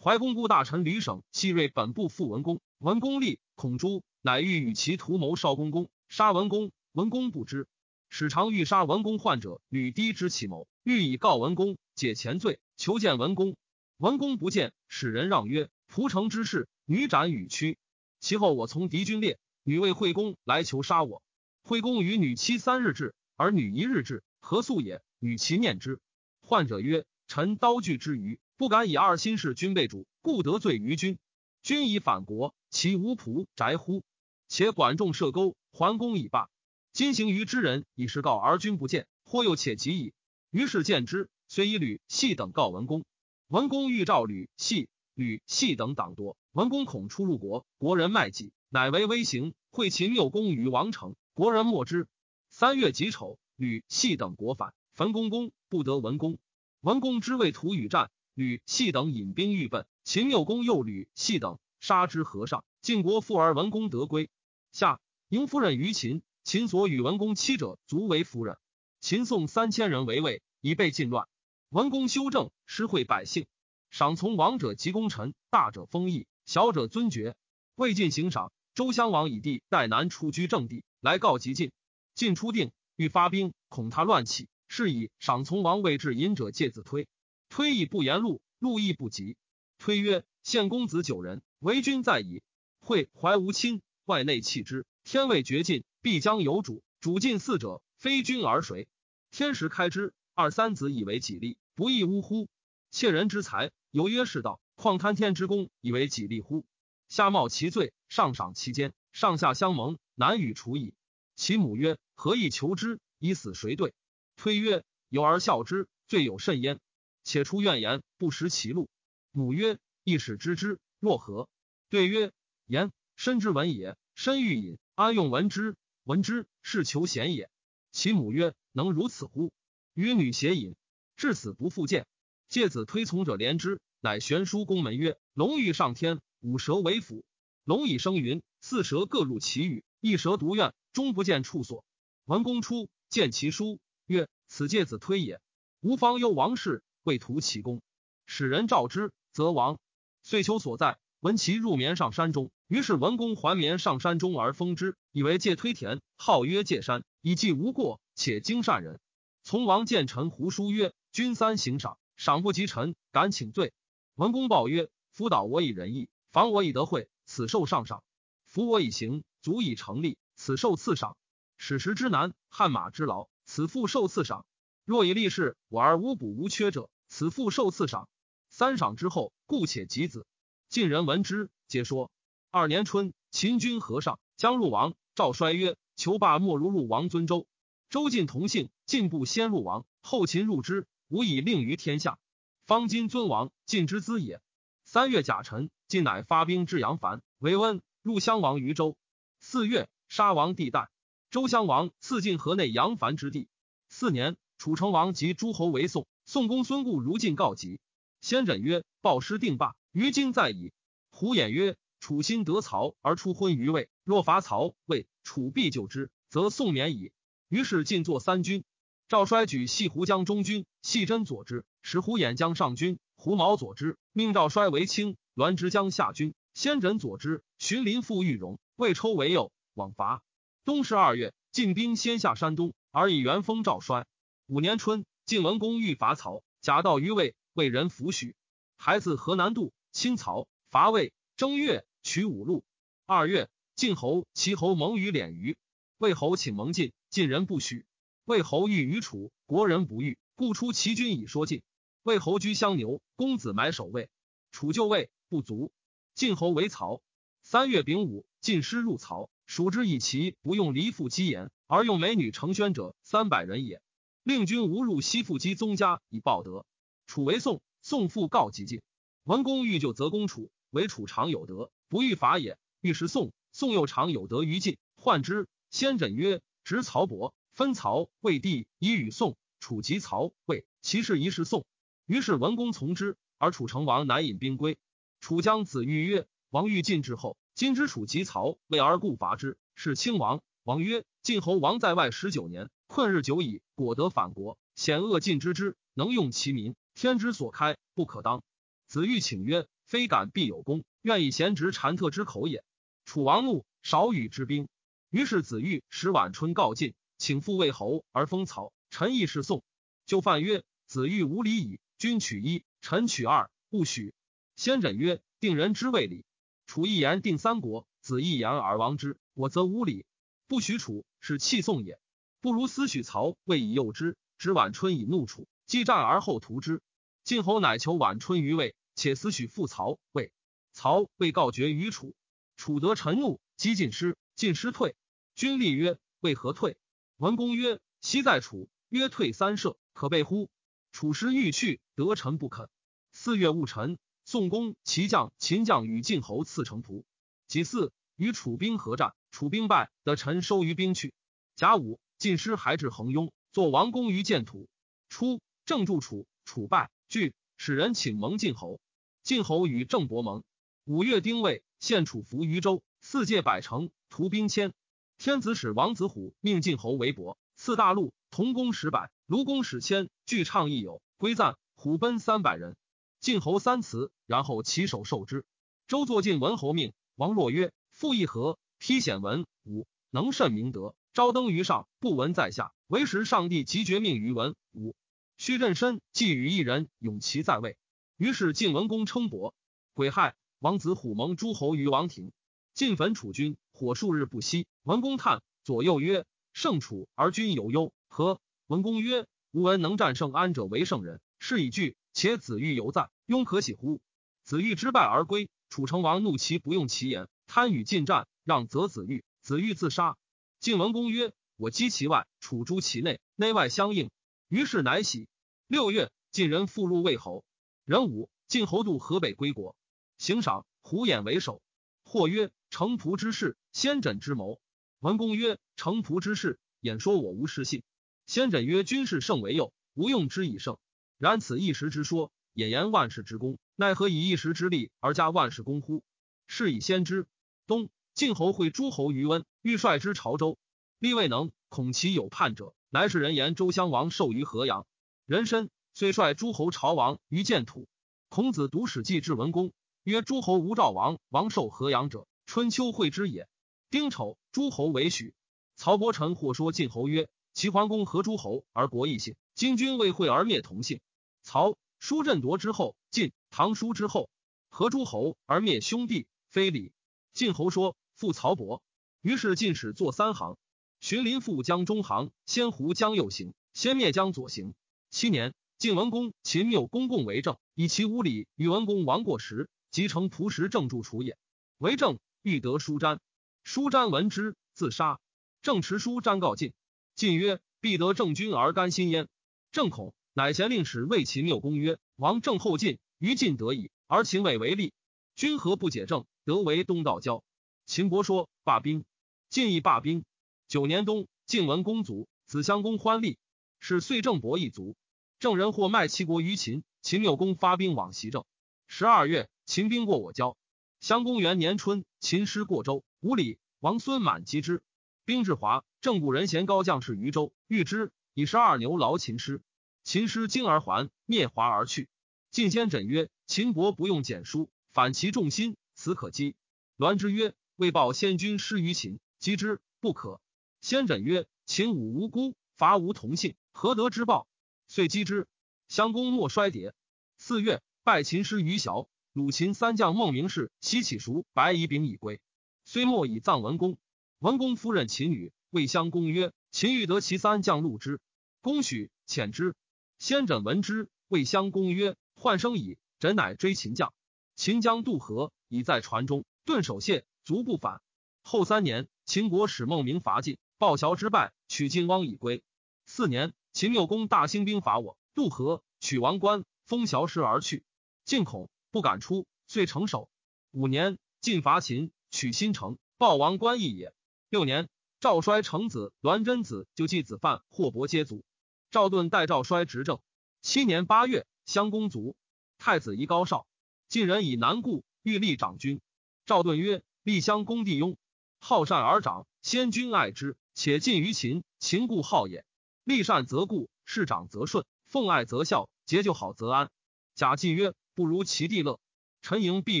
[0.02, 2.62] 怀公故大臣吕省、细锐本部复文公。
[2.78, 4.02] 文公立，恐诛。
[4.22, 6.72] 乃欲与其图谋少公公，杀文公。
[6.92, 7.68] 文公不知。
[8.08, 13.54] 使常欲杀文公患者，吕低之其谋，欲以告文公，解前罪，求见文公。
[13.98, 17.76] 文公不见，使人让曰：“蒲城之事，女斩与屈。
[18.18, 21.22] 其后我从敌军列，女为惠公来求杀我。
[21.62, 25.02] 惠公与女妻三日至，而女一日至，何素也？
[25.18, 26.00] 与其念之。
[26.40, 31.18] 患者曰：臣刀具之余，不敢以二心事君备主，故得罪于君。
[31.62, 34.02] 君以反国，其无仆宅乎？”
[34.48, 36.48] 且管仲射钩，桓公已罢。
[36.92, 40.14] 今行于之人，以示告而君不见，或又且及矣。
[40.50, 43.04] 于是见之，遂以吕系等告文公。
[43.46, 52.08] 文公欲召吕系、吕系等党多，文公恐出入国，国人卖己，乃为微行，会秦六公于王城，国人莫之。
[52.48, 56.38] 三月己丑，吕系等国反，焚公公，不得文公。
[56.80, 62.64] 文公之谓图与战，吕系等引兵欲奔，秦六公诱吕系等杀之河上。
[62.82, 64.30] 晋国富而文公得归。
[64.72, 68.56] 下迎夫人于秦，秦所与文公妻者足为夫人。
[69.00, 71.26] 秦宋三千人为魏，以备晋乱。
[71.70, 73.46] 文公修正，施惠百姓，
[73.88, 77.34] 赏从王者及功臣，大者封邑，小者尊爵。
[77.76, 81.72] 魏晋行赏，周襄王以弟代南出居正地，来告急晋。
[82.14, 87.08] 晋初定，欲发兵，恐他乱起，是以赏从王位至隐者介子推。
[87.48, 89.38] 推亦不言路，路亦不及。
[89.78, 92.42] 推曰：“献公子九人，为君在矣。”
[92.80, 93.80] 会怀无亲。
[94.04, 96.82] 外内弃之，天未绝尽，必将有主。
[97.00, 98.88] 主尽四者，非君而谁？
[99.30, 102.48] 天时开之，二三子以为己利，不亦呜乎？
[102.90, 106.64] 窃人之财，有曰是道；况贪天之功，以为己利乎？
[107.08, 110.94] 下冒其罪，上赏其奸，上下相蒙，难与除矣。
[111.36, 112.98] 其母曰：何以求之？
[113.18, 113.92] 以死谁对？
[114.34, 116.80] 推曰：有而笑之，罪有甚焉。
[117.22, 118.88] 且出怨言，不识其路。
[119.30, 121.50] 母曰：亦使知之，若何？
[121.90, 122.32] 对曰：
[122.64, 122.92] 言。
[123.14, 125.76] 身之文也，身欲隐，安用闻之？
[126.04, 127.50] 闻之，是求贤也。
[127.92, 129.52] 其母曰：“能如此乎？”
[129.94, 130.76] 与女偕饮，
[131.16, 132.06] 至死不复见。
[132.48, 137.24] 介子推从者怜之，乃悬书宫门曰：“龙欲上天，五蛇为辅。
[137.64, 141.84] 龙以生云，四蛇各入其羽，一蛇独怨，终不见处所。”
[142.26, 145.40] 文公出，见其书，曰：“此介子推也。
[145.80, 147.82] 吾方忧王室，未图其功，
[148.26, 149.78] 使人召之，则亡。
[150.22, 159.00] 遂求所在，闻其入眠上山中。”于是文公还眠上山中而封之，以为介推田，号曰介山，以记无过，且经善人。
[159.42, 163.72] 从王见臣胡书曰：“君三行赏，赏不及臣，敢请罪。”
[164.14, 168.04] 文公报曰：“辅导我以仁义，防我以德惠，此受上赏；
[168.44, 171.16] 辅我以行，足以成立，此受次赏。
[171.56, 174.46] 史实之难，汗马之劳，此复受次赏。
[174.84, 178.08] 若以立事，我而无补无缺者，此复受次赏。
[178.48, 180.24] 三赏之后，故且及子。
[180.70, 182.12] 晋人闻之，皆说。
[182.52, 187.48] 二年春，秦军河上，将入王，赵衰曰：“求罢莫如入王尊周。”
[187.90, 192.20] 周晋同姓，进步先入王，后秦入之，无以令于天下。
[192.66, 194.40] 方今尊王，晋之资也。
[194.84, 198.96] 三月甲辰，晋乃发兵至阳樊，为温入襄王于周。
[199.40, 200.88] 四月，杀王帝代。
[201.32, 203.48] 周襄王赐晋河内阳樊之地。
[203.88, 206.06] 四年，楚成王及诸侯为宋。
[206.26, 207.80] 宋公孙固如晋告急，
[208.20, 210.72] 先轸曰：“报师定罢，于今在矣。”
[211.10, 217.12] 胡衍曰：“楚心得曹而出昏于魏，若伐曹魏，楚必救之，则宋免矣。”
[217.48, 218.64] 于是进作三军，
[219.08, 225.16] 赵衰举系胡将中军，系真佐之；使胡衍将上军，胡毛佐之，命赵衰为卿。
[225.34, 227.42] 栾之将下军，先轸佐之。
[227.58, 230.22] 荀林父玉荣，魏抽为右，往伐。
[230.64, 234.06] 冬十二月，晋兵先下山东，而以元封赵衰。
[234.46, 238.36] 五年春，晋文公欲伐曹，假道于魏，为人弗许。
[238.76, 241.12] 孩子河南渡，清曹伐魏。
[241.36, 242.64] 正月，取五路。
[243.06, 245.56] 二月，晋侯、齐侯盟于敛于。
[245.98, 247.86] 魏侯请盟晋，晋人不许。
[248.24, 251.62] 魏侯欲于楚，国人不欲，故出齐军以说晋。
[252.02, 254.08] 魏侯居相牛，公子买守卫。
[254.52, 255.72] 楚就位不足，
[256.14, 257.02] 晋侯为曹。
[257.42, 263.82] 三月丙午，晋师入曹，蜀之以齐不用离父姬言，而用美女成宣者三百人也。
[264.22, 266.66] 令君无入西父姬宗家以报德。
[267.10, 268.82] 楚为宋，宋父告及晋。
[269.24, 272.56] 文公欲救则公楚，为楚常有德，不欲伐也。
[272.80, 275.48] 欲食宋，宋又常有德于晋，患之。
[275.70, 279.36] 先轸曰：“执曹伯，分曹魏地，以与宋。
[279.58, 281.64] 楚及曹魏，其事宜是宋。”
[282.06, 284.78] 于是文公从之，而楚成王乃引兵归。
[285.18, 298.42] 楚将子玉曰：“王欲晋之后，今之楚及曹魏而故伐之，是亲王。”王曰：“晋侯王在外十九年，困日久矣，果得反国，险恶尽之之，能用其民，天之所开，不可当。”
[298.86, 302.62] 子玉请曰：“非敢必有功，愿以贤侄禅特之口也。”
[303.06, 304.68] 楚王怒，少与之兵。
[305.08, 308.74] 于是子玉使晚春告晋，请复魏侯而封曹。
[308.90, 309.64] 臣亦是宋。
[310.04, 311.80] 就犯曰：“子玉无礼矣。
[311.96, 314.12] 君取一，臣取二，不许。”
[314.54, 316.26] 先轸曰：“定人之谓礼。
[316.66, 320.04] 楚一言定三国，子一言而亡之，我则无礼。
[320.48, 321.98] 不许楚，是弃宋也。
[322.42, 326.82] 不如思许曹，魏以诱之，知晚春以怒楚，既战而后屠之。
[327.30, 330.32] 晋侯乃求晚春于魏，且思许复曹魏。
[330.72, 332.16] 曹魏告绝于楚，
[332.56, 334.16] 楚得臣怒，击晋师。
[334.34, 334.96] 晋师退。”
[335.36, 336.76] 君立曰：“为何退？”
[337.18, 340.50] 文公曰：“昔在楚，曰退三舍，可备乎？”
[340.90, 342.68] 楚师欲去，得臣不肯。
[343.12, 347.04] 四月戊辰，宋公齐将秦将与晋侯刺城濮。
[347.46, 351.14] 己巳，与楚兵合战，楚兵败，得臣收于兵去。
[351.54, 354.68] 甲午，晋师还至衡雍，作王公于建土。
[355.08, 358.80] 初，郑助楚，楚败，惧，使人请盟晋侯。
[359.24, 360.44] 晋侯与郑伯盟。
[360.84, 364.72] 五月丁未，献楚服于州，四界百城，屠兵千。
[365.18, 371.56] 天子使王子虎命晋侯为伯，赐大陆，同公十百，卢公使千，具唱亦有，归赞。
[371.74, 372.76] 虎奔三百人，
[373.18, 375.44] 晋侯三辞，然后起手受之。
[375.88, 382.72] 周作晋文侯命，王若曰：“复议和，披显文武，能甚明德，昭登于上，不闻在下。
[382.86, 384.94] 唯时上帝即绝命于文武，
[385.40, 387.78] 须振身，寄与一人，永其在位。”
[388.18, 389.54] 于是晋文公称伯。
[389.94, 392.32] 癸亥，王子虎蒙诸侯于王庭。
[392.74, 394.66] 晋焚楚军，火数日不息。
[394.82, 401.96] 文公叹，左右曰：“胜楚而君有忧，何？”文公曰：“吾闻能战胜安者为圣人，是以惧。
[402.12, 404.02] 且子玉犹在，庸可喜乎？”
[404.44, 409.24] 子玉之败而归，楚成王怒其不用其言，贪与进战，让则子玉。
[409.40, 410.18] 子玉自杀。
[410.58, 414.10] 晋文公曰：“我击其外，楚诛其内，内外相应。”
[414.50, 415.28] 于是乃喜。
[415.68, 417.44] 六月，晋人复入魏侯。
[417.84, 419.76] 壬午，晋侯渡河北归国。
[420.18, 421.62] 行赏，胡衍为首。
[422.02, 422.50] 或曰。
[422.68, 424.60] 城濮之事，先轸之谋。
[424.98, 427.84] 文公曰：“城濮之事，演说我无失信。”
[428.26, 430.78] 先轸曰：“君事胜为右，无用之以胜。
[431.16, 436.02] 然此一时之说，也言万世之功，奈何以一时之力而加万世功乎？
[436.48, 437.28] 是以先知。”
[437.68, 440.58] 冬，晋侯会诸侯于温，欲率之朝周，
[440.98, 444.86] 立未能，恐其有叛者，乃使人言周襄王受于河阳。
[445.24, 447.88] 人参遂率诸侯朝王于建土。
[448.28, 449.72] 孔子读史记至文公，
[450.02, 453.48] 曰：“诸侯无赵王，王受河阳者。”春秋会之也。
[453.90, 455.34] 丁丑，诸侯为许。
[455.76, 461.00] 曹伯臣或说晋侯曰：“齐桓公和诸侯而国异姓，今君未会而灭同姓。
[461.42, 464.30] 曹叔振铎之后，晋唐叔之后，
[464.68, 466.92] 和诸侯而灭兄弟，非礼。”
[467.34, 468.82] 晋侯说：“复曹伯。”
[469.22, 470.58] 于是晋使作三行。
[471.00, 474.74] 荀林父将中行，先胡将右行，先灭将左行。
[475.10, 481.36] 七年，晋文公秦缪公共为政，以其无礼与文公王过时，即成仆石正柱楚也。
[481.78, 482.18] 为政。
[482.42, 483.18] 欲得舒瞻，
[483.64, 485.20] 舒瞻闻之，自杀。
[485.60, 486.72] 郑持书瞻告晋，
[487.14, 489.28] 晋曰：“必得郑君而甘心焉。”
[489.72, 494.94] 郑恐，乃贤令使谓秦六公曰：“王郑后晋，于晋得矣，而秦魏为利。
[495.36, 496.24] 君何不解政？
[496.46, 497.44] 得为东道交。”
[497.84, 499.04] 秦伯说罢兵，
[499.50, 500.24] 晋亦罢兵。
[500.70, 503.38] 九年冬，晋文公卒，子襄公欢立，
[503.80, 504.94] 是遂郑伯一族。
[505.40, 508.44] 郑人或卖齐国于秦，秦六公发兵往袭郑。
[508.86, 510.56] 十二月，秦兵过我交。
[511.00, 514.84] 襄公元年春，秦师过州，五里，王孙满击之。
[515.24, 519.62] 兵至华，郑故人贤高将士于州，遇之，以十二牛劳秦师。
[520.04, 522.08] 秦师惊而还，灭华而去。
[522.52, 526.54] 晋先枕曰：“秦国不用简书，反其众心，此可击。”
[526.96, 530.40] 栾之曰：“为报先君失于秦，击之不可。”
[530.80, 534.48] 先枕曰：“秦武无辜，伐无同姓，何得之报？”
[534.88, 535.46] 遂击之。
[535.88, 536.92] 襄公莫衰迭。
[537.36, 539.08] 四月，拜秦师于小。
[539.32, 542.40] 鲁秦三将孟明氏西起熟白夷丙以归，
[542.84, 543.98] 虽莫以葬文公。
[544.40, 548.20] 文公夫人秦女谓襄公曰：“秦欲得其三将戮之。”
[548.60, 549.76] 公许遣之。
[550.18, 554.12] 先轸闻之，谓襄公曰：“患生矣。”轸乃追秦将。
[554.56, 558.00] 秦将渡河，已在船中，顿守谢，卒不返。
[558.42, 562.64] 后三年，秦国使孟明伐晋，报乔之败，取晋汪以归。
[563.04, 567.84] 四年，秦缪公大兴兵伐我，渡河，取王关，封乔师而去。
[568.24, 570.30] 晋恐，不敢出，遂成守。
[570.70, 574.14] 五年，晋伐秦，取新城，报王关义也。
[574.48, 574.88] 六年，
[575.20, 578.42] 赵衰成子栾真子就继子犯霍伯皆卒。
[578.90, 580.18] 赵盾代赵衰执政。
[580.62, 582.36] 七年八月，襄公卒，
[582.78, 583.66] 太子宜高少。
[584.08, 586.00] 晋人以南固，欲立长君。
[586.46, 588.16] 赵盾曰：“立襄公弟雍，
[588.58, 592.64] 好善而长，先君爱之，且近于秦，秦故好也。
[593.04, 596.90] 立善则固，事长则顺，奉爱则孝，节就好则安。”
[597.34, 599.00] 贾季曰：“不如其弟乐。
[599.42, 600.00] 陈盈必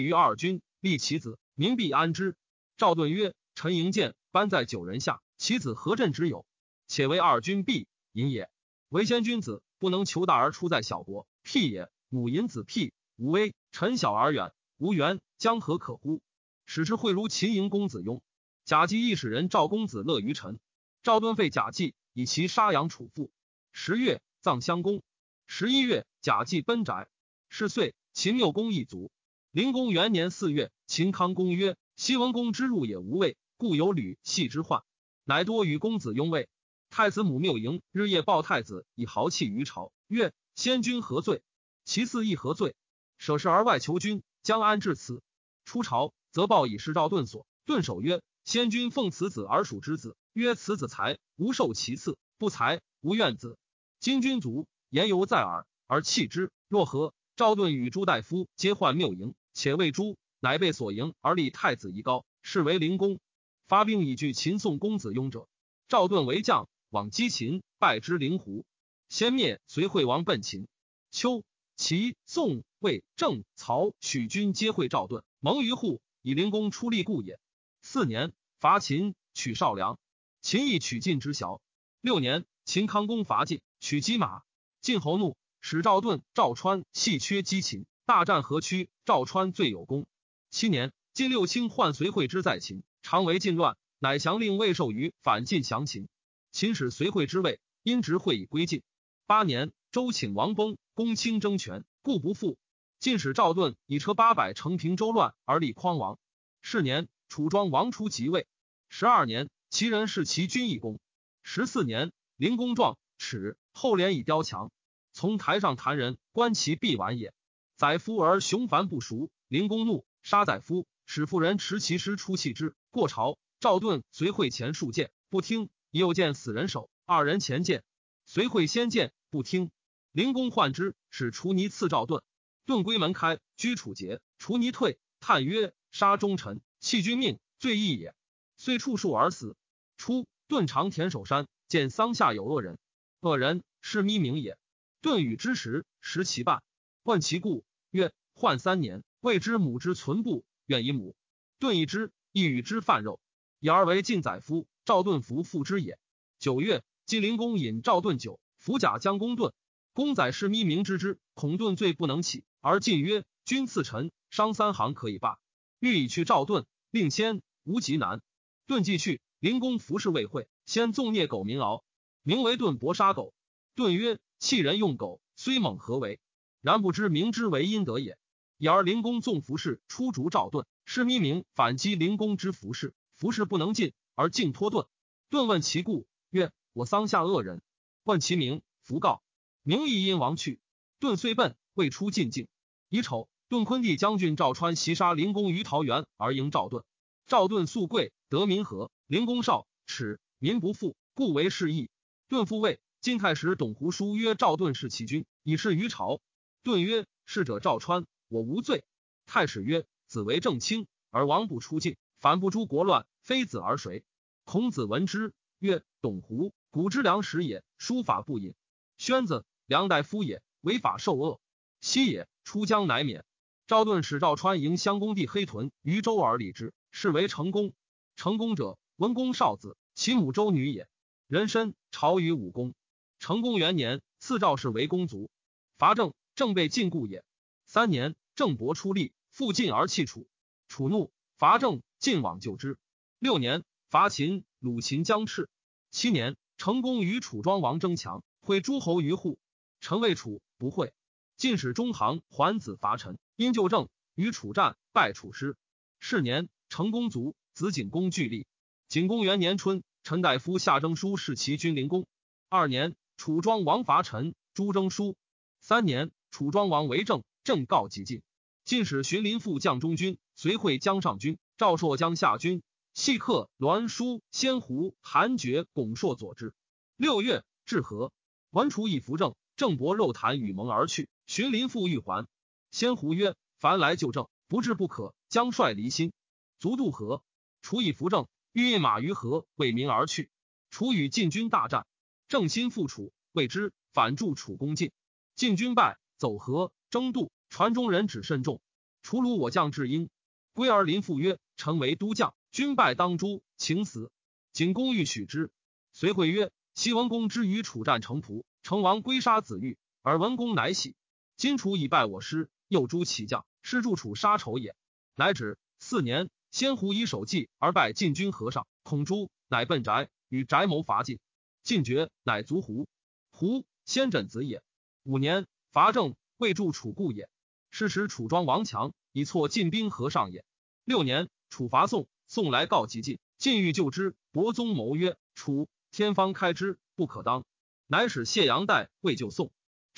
[0.00, 2.36] 于二君，立其子，民必安之。”
[2.76, 6.46] 赵盾曰：“陈盈见。”班在九人下，其子何振之有？
[6.86, 8.48] 且为二君必淫也。
[8.88, 11.88] 为先君子，不能求大而出在小国，辟也。
[12.08, 13.54] 母淫子辟，无威。
[13.72, 16.22] 臣小而远，无缘，将何可乎？
[16.64, 18.22] 使之会如秦营公子雍。
[18.70, 20.60] 贾季亦使人赵公子乐于臣。
[21.02, 23.32] 赵敦废贾季，以其杀养楚父。
[23.72, 25.02] 十月，葬襄公。
[25.48, 27.08] 十一月，贾季奔宅。
[27.48, 29.10] 是岁，秦缪公一卒。
[29.50, 34.84] 灵公元年四月，秦康公曰：“西文公之入也无畏。”故有吕系之患，
[35.24, 36.48] 乃多与公子拥卫。
[36.90, 39.90] 太子母谬迎，日夜抱太子，以豪气于朝。
[40.06, 41.42] 曰：先君何罪？
[41.84, 42.76] 其次亦何罪？
[43.18, 45.22] 舍事而外求君，将安至此？
[45.64, 47.48] 出朝，则报以示赵盾所。
[47.66, 50.16] 盾守曰：先君奉此子而属之子。
[50.32, 53.58] 曰：此子才，无受其次；不才，无怨子。
[53.98, 57.14] 今君卒，言犹在耳，而弃之，若何？
[57.36, 63.18] 赵盾与朱大夫皆患谬迎，且谓朱，乃被所迎而立太子宜高，是为灵公。
[63.66, 65.48] 发兵以拒秦宋公子雍者，
[65.88, 68.64] 赵盾为将，往击秦，败之灵狐。
[69.08, 70.68] 先灭，随惠王奔秦。
[71.10, 71.42] 秋，
[71.76, 77.40] 齐、宋、魏、郑、曹、许军皆会赵盾，蒙于户，以灵公出力故也。
[77.82, 79.98] 四年，伐秦，取少梁。
[80.42, 81.60] 秦亦取晋之小。
[82.00, 84.42] 六年，秦康公伐晋，取击马。
[84.80, 90.06] 晋侯怒，使赵盾、赵川细缺击秦，大战河曲，赵川最有功。
[90.50, 92.82] 七年，晋六卿换随惠之在秦。
[93.02, 96.08] 常为晋乱，乃降令未受于反晋降秦。
[96.52, 98.82] 秦使随惠之位，因执会以归晋。
[99.26, 102.58] 八年，周请王崩，公卿争权，故不复。
[102.98, 106.18] 晋使赵盾以车八百乘平周乱，而立匡王。
[106.60, 108.48] 是年，楚庄王出即位。
[108.88, 110.98] 十二年，齐人弑其君一公。
[111.44, 114.72] 十四年，灵公壮耻，后连以雕墙。
[115.12, 117.32] 从台上弹人，观其必完也。
[117.76, 120.88] 宰夫而雄凡不熟，灵公怒，杀宰夫。
[121.06, 123.38] 使妇人持其师出弃之，过朝。
[123.60, 125.70] 赵盾随会前数见，不听。
[125.92, 127.84] 又见死人手，二人前见，
[128.24, 129.70] 随会先见，不听。
[130.10, 132.24] 灵公患之，使除泥赐赵盾。
[132.66, 134.20] 盾归门开，居楚节。
[134.38, 138.14] 除泥退，叹曰：“杀忠臣，弃君命，罪义也。”
[138.56, 139.56] 遂触树而死。
[139.96, 142.78] 初，盾长田守山，见桑下有恶人，
[143.20, 144.58] 恶人是咪名也。
[145.00, 146.62] 盾与之时，食其半，
[147.02, 151.16] 问其故，曰：“患三年，未知母之存不。”愿以母
[151.58, 153.20] 盾一之，亦与之饭肉，
[153.58, 154.66] 以而为晋宰夫。
[154.84, 155.98] 赵盾服复之也。
[156.38, 159.52] 九月，晋灵公引赵盾酒，服甲将公盾。
[159.92, 165.38] 公宰是咪明知之，恐盾罪不能起，而晋曰：“君赐臣，伤三行可以罢。”
[165.80, 168.20] 欲以去赵盾，令先无极难。
[168.66, 171.84] 盾既去，灵公服侍未会，先纵孽狗民敖，
[172.22, 173.34] 名为盾搏杀狗。
[173.74, 176.20] 盾曰：“弃人用狗，虽猛何为？
[176.60, 178.18] 然不知明之为阴德也。”
[178.58, 184.86] 已而灵公纵服侍出逐赵盾，是咪明反击灵公之服侍，服侍不能进，而敬托盾。
[185.30, 187.62] 盾问其故，曰：“我桑下恶人。”
[188.04, 189.22] 问其名，弗告。
[189.62, 190.60] 名亦因亡去。
[190.98, 192.48] 盾遂奔，未出晋境。
[192.90, 196.84] 乙丑，顿昆帝将军赵川袭杀灵公于桃园，而迎赵盾。
[197.26, 198.92] 赵盾素贵，得民和。
[199.08, 201.90] 灵公少，耻民不富，故为士义。
[202.28, 202.78] 顿复位。
[203.00, 206.20] 晋太史董狐书曰：“赵盾是其君，以示于朝。”
[206.62, 208.84] 顿曰：“逝者赵川，我无罪。”
[209.26, 214.04] 太史曰：“子为正卿，而王不出境，反不诛国乱，非子而谁？”
[214.46, 217.64] 孔子闻之曰：“董狐，古之良史也。
[217.78, 218.54] 书法不隐。
[218.96, 221.40] 宣子，梁代夫也，违法受恶。
[221.80, 223.24] 昔也，出江乃免。
[223.70, 227.72] 赵盾使赵川迎襄公弟黑豚于周而立之，是为成功。
[228.16, 230.88] 成功者，文公少子，其母周女也。
[231.28, 232.74] 人参朝于武公。
[233.20, 235.30] 成公元年，赐赵氏为公族。
[235.78, 237.24] 伐郑，郑被禁锢也。
[237.64, 240.26] 三年，郑伯出力，复晋而弃楚。
[240.66, 242.76] 楚怒，伐郑，晋往救之。
[243.20, 245.48] 六年，伐秦，鲁秦将赤。
[245.92, 249.38] 七年，成功与楚庄王争强，会诸侯于户。
[249.80, 250.92] 臣谓楚不会。
[251.40, 255.56] 晋使中行桓子伐陈，因救郑，与楚战，败楚师。
[255.98, 258.46] 是年，成公卒，子景公据立。
[258.88, 262.06] 景公元年春，陈大夫下征书弑其君灵公。
[262.50, 262.94] 二年。
[263.16, 265.16] 楚庄王伐陈，朱征书。
[265.60, 268.20] 三年，楚庄王为政，政告即晋。
[268.66, 272.62] 晋使荀林副将中军，随会江上军，赵朔将下军。
[272.92, 276.52] 细客栾书先胡韩厥巩硕佐之。
[276.98, 278.12] 六月，至河。
[278.50, 281.08] 文楚以扶正，郑伯肉谈与盟而去。
[281.30, 282.26] 荀林父欲还，
[282.72, 285.14] 先胡曰：“凡来就政，不至不可。
[285.28, 286.12] 将率离心，
[286.58, 287.22] 卒渡河。
[287.62, 290.28] 楚以扶正，欲引马于河，为民而去。
[290.70, 291.86] 楚与晋军大战。”
[292.26, 294.90] 正心复楚，谓之反助楚攻晋，
[295.36, 297.30] 晋军败，走河争渡。
[297.48, 298.60] 船中人只甚众。
[299.00, 300.10] 楚虏我将至英，
[300.52, 304.10] 归而临父曰：“臣为都将，军败当诛，请死。”
[304.52, 305.52] 景公欲许之，
[305.92, 310.96] 随会曰：“齐文公之与楚战城濮，成王归杀子玉，而文公乃喜。
[311.40, 314.76] 今楚已败我师，又诛其将，是助楚杀仇也。”
[315.16, 315.56] 乃止。
[315.78, 321.18] 四年，先胡以守计而败晋军和尚，恐诛，乃奔翟，与翟谋伐晋。
[321.62, 322.86] 晋绝，乃卒胡。
[323.30, 324.62] 胡先枕子也。
[325.02, 327.30] 五年，伐郑，未助楚故也。
[327.70, 330.44] 是时楚庄王强，以挫晋兵和尚也。
[330.84, 334.14] 六年，楚伐宋，宋来告急晋，晋欲救之。
[334.30, 337.46] 伯宗谋曰：“楚天方开之，不可当。”
[337.88, 339.50] 乃使谢阳代为救宋。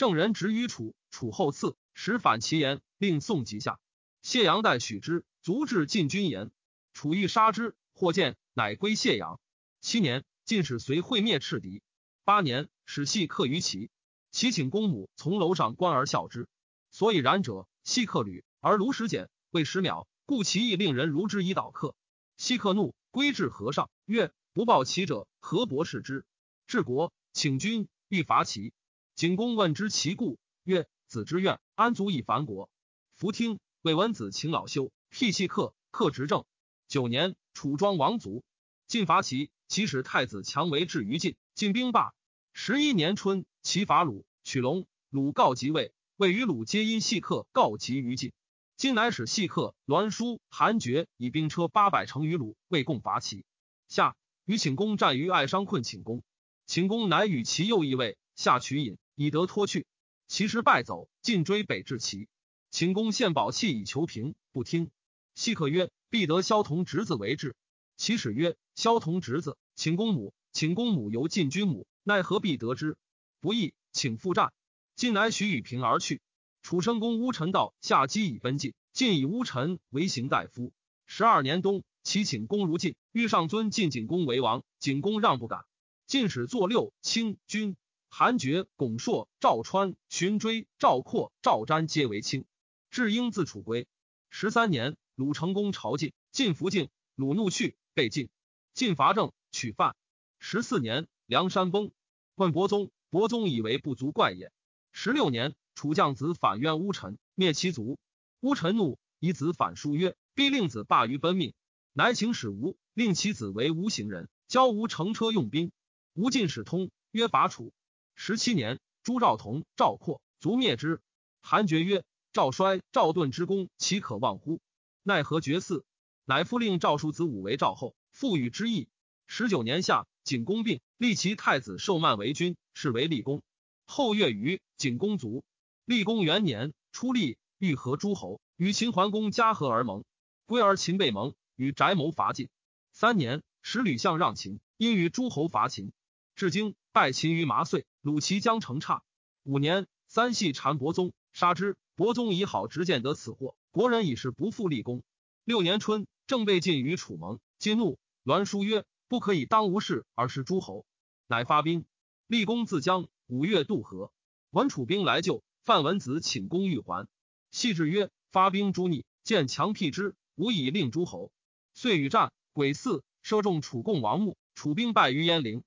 [0.02, 3.78] 郑人执于楚，楚后赐，使反其言，令宋即下。
[4.20, 6.50] 谢阳代许之，卒至晋军言。
[6.92, 9.40] 楚欲杀之，或见，乃归谢阳。
[9.80, 10.24] 七年。
[10.44, 11.82] 晋使随会灭赤敌。
[12.24, 13.92] 八年，使系客于齐。
[14.32, 16.48] 齐请公母从楼上观而笑之。
[16.90, 21.94] 所以然者，系克履而卢时简，未十秒，故其意令人如之以导客。
[22.36, 26.26] 西克怒，归至河上，曰：“不报齐者，何伯视之？”
[26.66, 28.72] 治国，请君欲伐齐。
[29.14, 32.70] 景公问之其故，曰：“子之愿，安足以反国？”
[33.14, 33.60] 弗听。
[33.82, 36.44] 魏文子请老休，辟系克，克执政。
[36.86, 38.44] 九年，楚庄王卒。
[38.86, 39.50] 晋伐齐。
[39.68, 42.12] 其使太子强为至于晋，晋兵罢。
[42.52, 44.86] 十一年春，齐伐鲁，取龙。
[45.08, 48.32] 鲁告即位，魏与鲁皆因细客告急于晋。
[48.76, 53.46] 今乃使细客栾书韩厥以兵车八百乘于鲁，为共伐齐。
[53.88, 56.22] 夏，与请公战于爱商，困请公。
[56.66, 59.86] 请公乃与其右翼位下取引，以得脱去。
[60.28, 62.28] 其师败走，尽追北至齐。
[62.70, 64.90] 秦公献宝器以求平，不听。
[65.34, 67.54] 细客曰：“必得萧同侄子为质。”
[67.96, 72.96] 其使曰：“萧同侄子。”秦公母，秦公母由晋君母，奈何必得之？
[73.40, 74.52] 不义，请复战。
[74.96, 76.20] 晋乃许与平而去。
[76.62, 80.72] 楚申公乌臣道下机以奔晋，晋以乌臣为行大夫。
[81.06, 85.64] 十二年冬，齐请公如晋，欲上尊晋景公为王，景公让不敢。
[86.06, 87.76] 晋使作六卿君，
[88.14, 92.44] 韩厥、巩硕、赵川、荀追、赵括、赵瞻皆为卿。
[92.90, 93.88] 至英自楚归。
[94.28, 98.28] 十三年，鲁成公朝晋，晋服晋，鲁怒去，被晋。
[98.74, 99.32] 晋伐郑。
[99.50, 99.96] 取范。
[100.38, 101.90] 十四年，梁山崩。
[102.34, 104.52] 问伯宗，伯宗以为不足怪也。
[104.92, 107.98] 十六年，楚将子反冤乌臣，灭其族。
[108.40, 111.54] 乌臣怒，以子反书曰：“必令子罢于奔命。”
[111.94, 115.72] 乃请使吴，令其子为吴行人，教吴乘车用兵。
[116.12, 117.72] 吴进使通，曰：“伐楚。”
[118.14, 121.00] 十七年，朱兆同、赵括卒灭之。
[121.40, 124.60] 韩厥曰：“赵衰、赵盾之功，岂可忘乎？
[125.02, 125.82] 奈何绝嗣？”
[126.24, 128.88] 乃复令赵叔子武为赵后，复与之意。
[129.26, 133.42] 十九年夏，景公病，立其太子寿曼为君，是为立公。
[133.86, 135.42] 后月余，景公卒。
[135.84, 140.04] 立公元年，出立，欲和诸侯，与秦桓公嘉和而盟。
[140.46, 142.48] 归而秦被盟，与翟谋伐晋。
[142.92, 145.92] 三年，使吕相让秦，因与诸侯伐秦，
[146.34, 149.02] 至今败秦于麻遂，虏其将城差。
[149.44, 151.76] 五年，三系禅伯宗，杀之。
[151.94, 155.02] 伯宗以好直见得此祸，国人已是不复立功。
[155.44, 160.86] 六年春，正被晋于楚盟，晋怒，栾书曰：“不可以当无事而失诸侯。”
[161.28, 161.84] 乃发兵，
[162.26, 163.08] 立功自江。
[163.26, 164.12] 五月渡河，
[164.50, 167.08] 闻楚兵来救，范文子请功欲还。
[167.50, 171.30] 细致曰：“发兵诛逆，见强辟之，无以令诸侯。”
[171.72, 175.62] 遂与战，鬼四射中楚共王墓，楚兵败于鄢陵。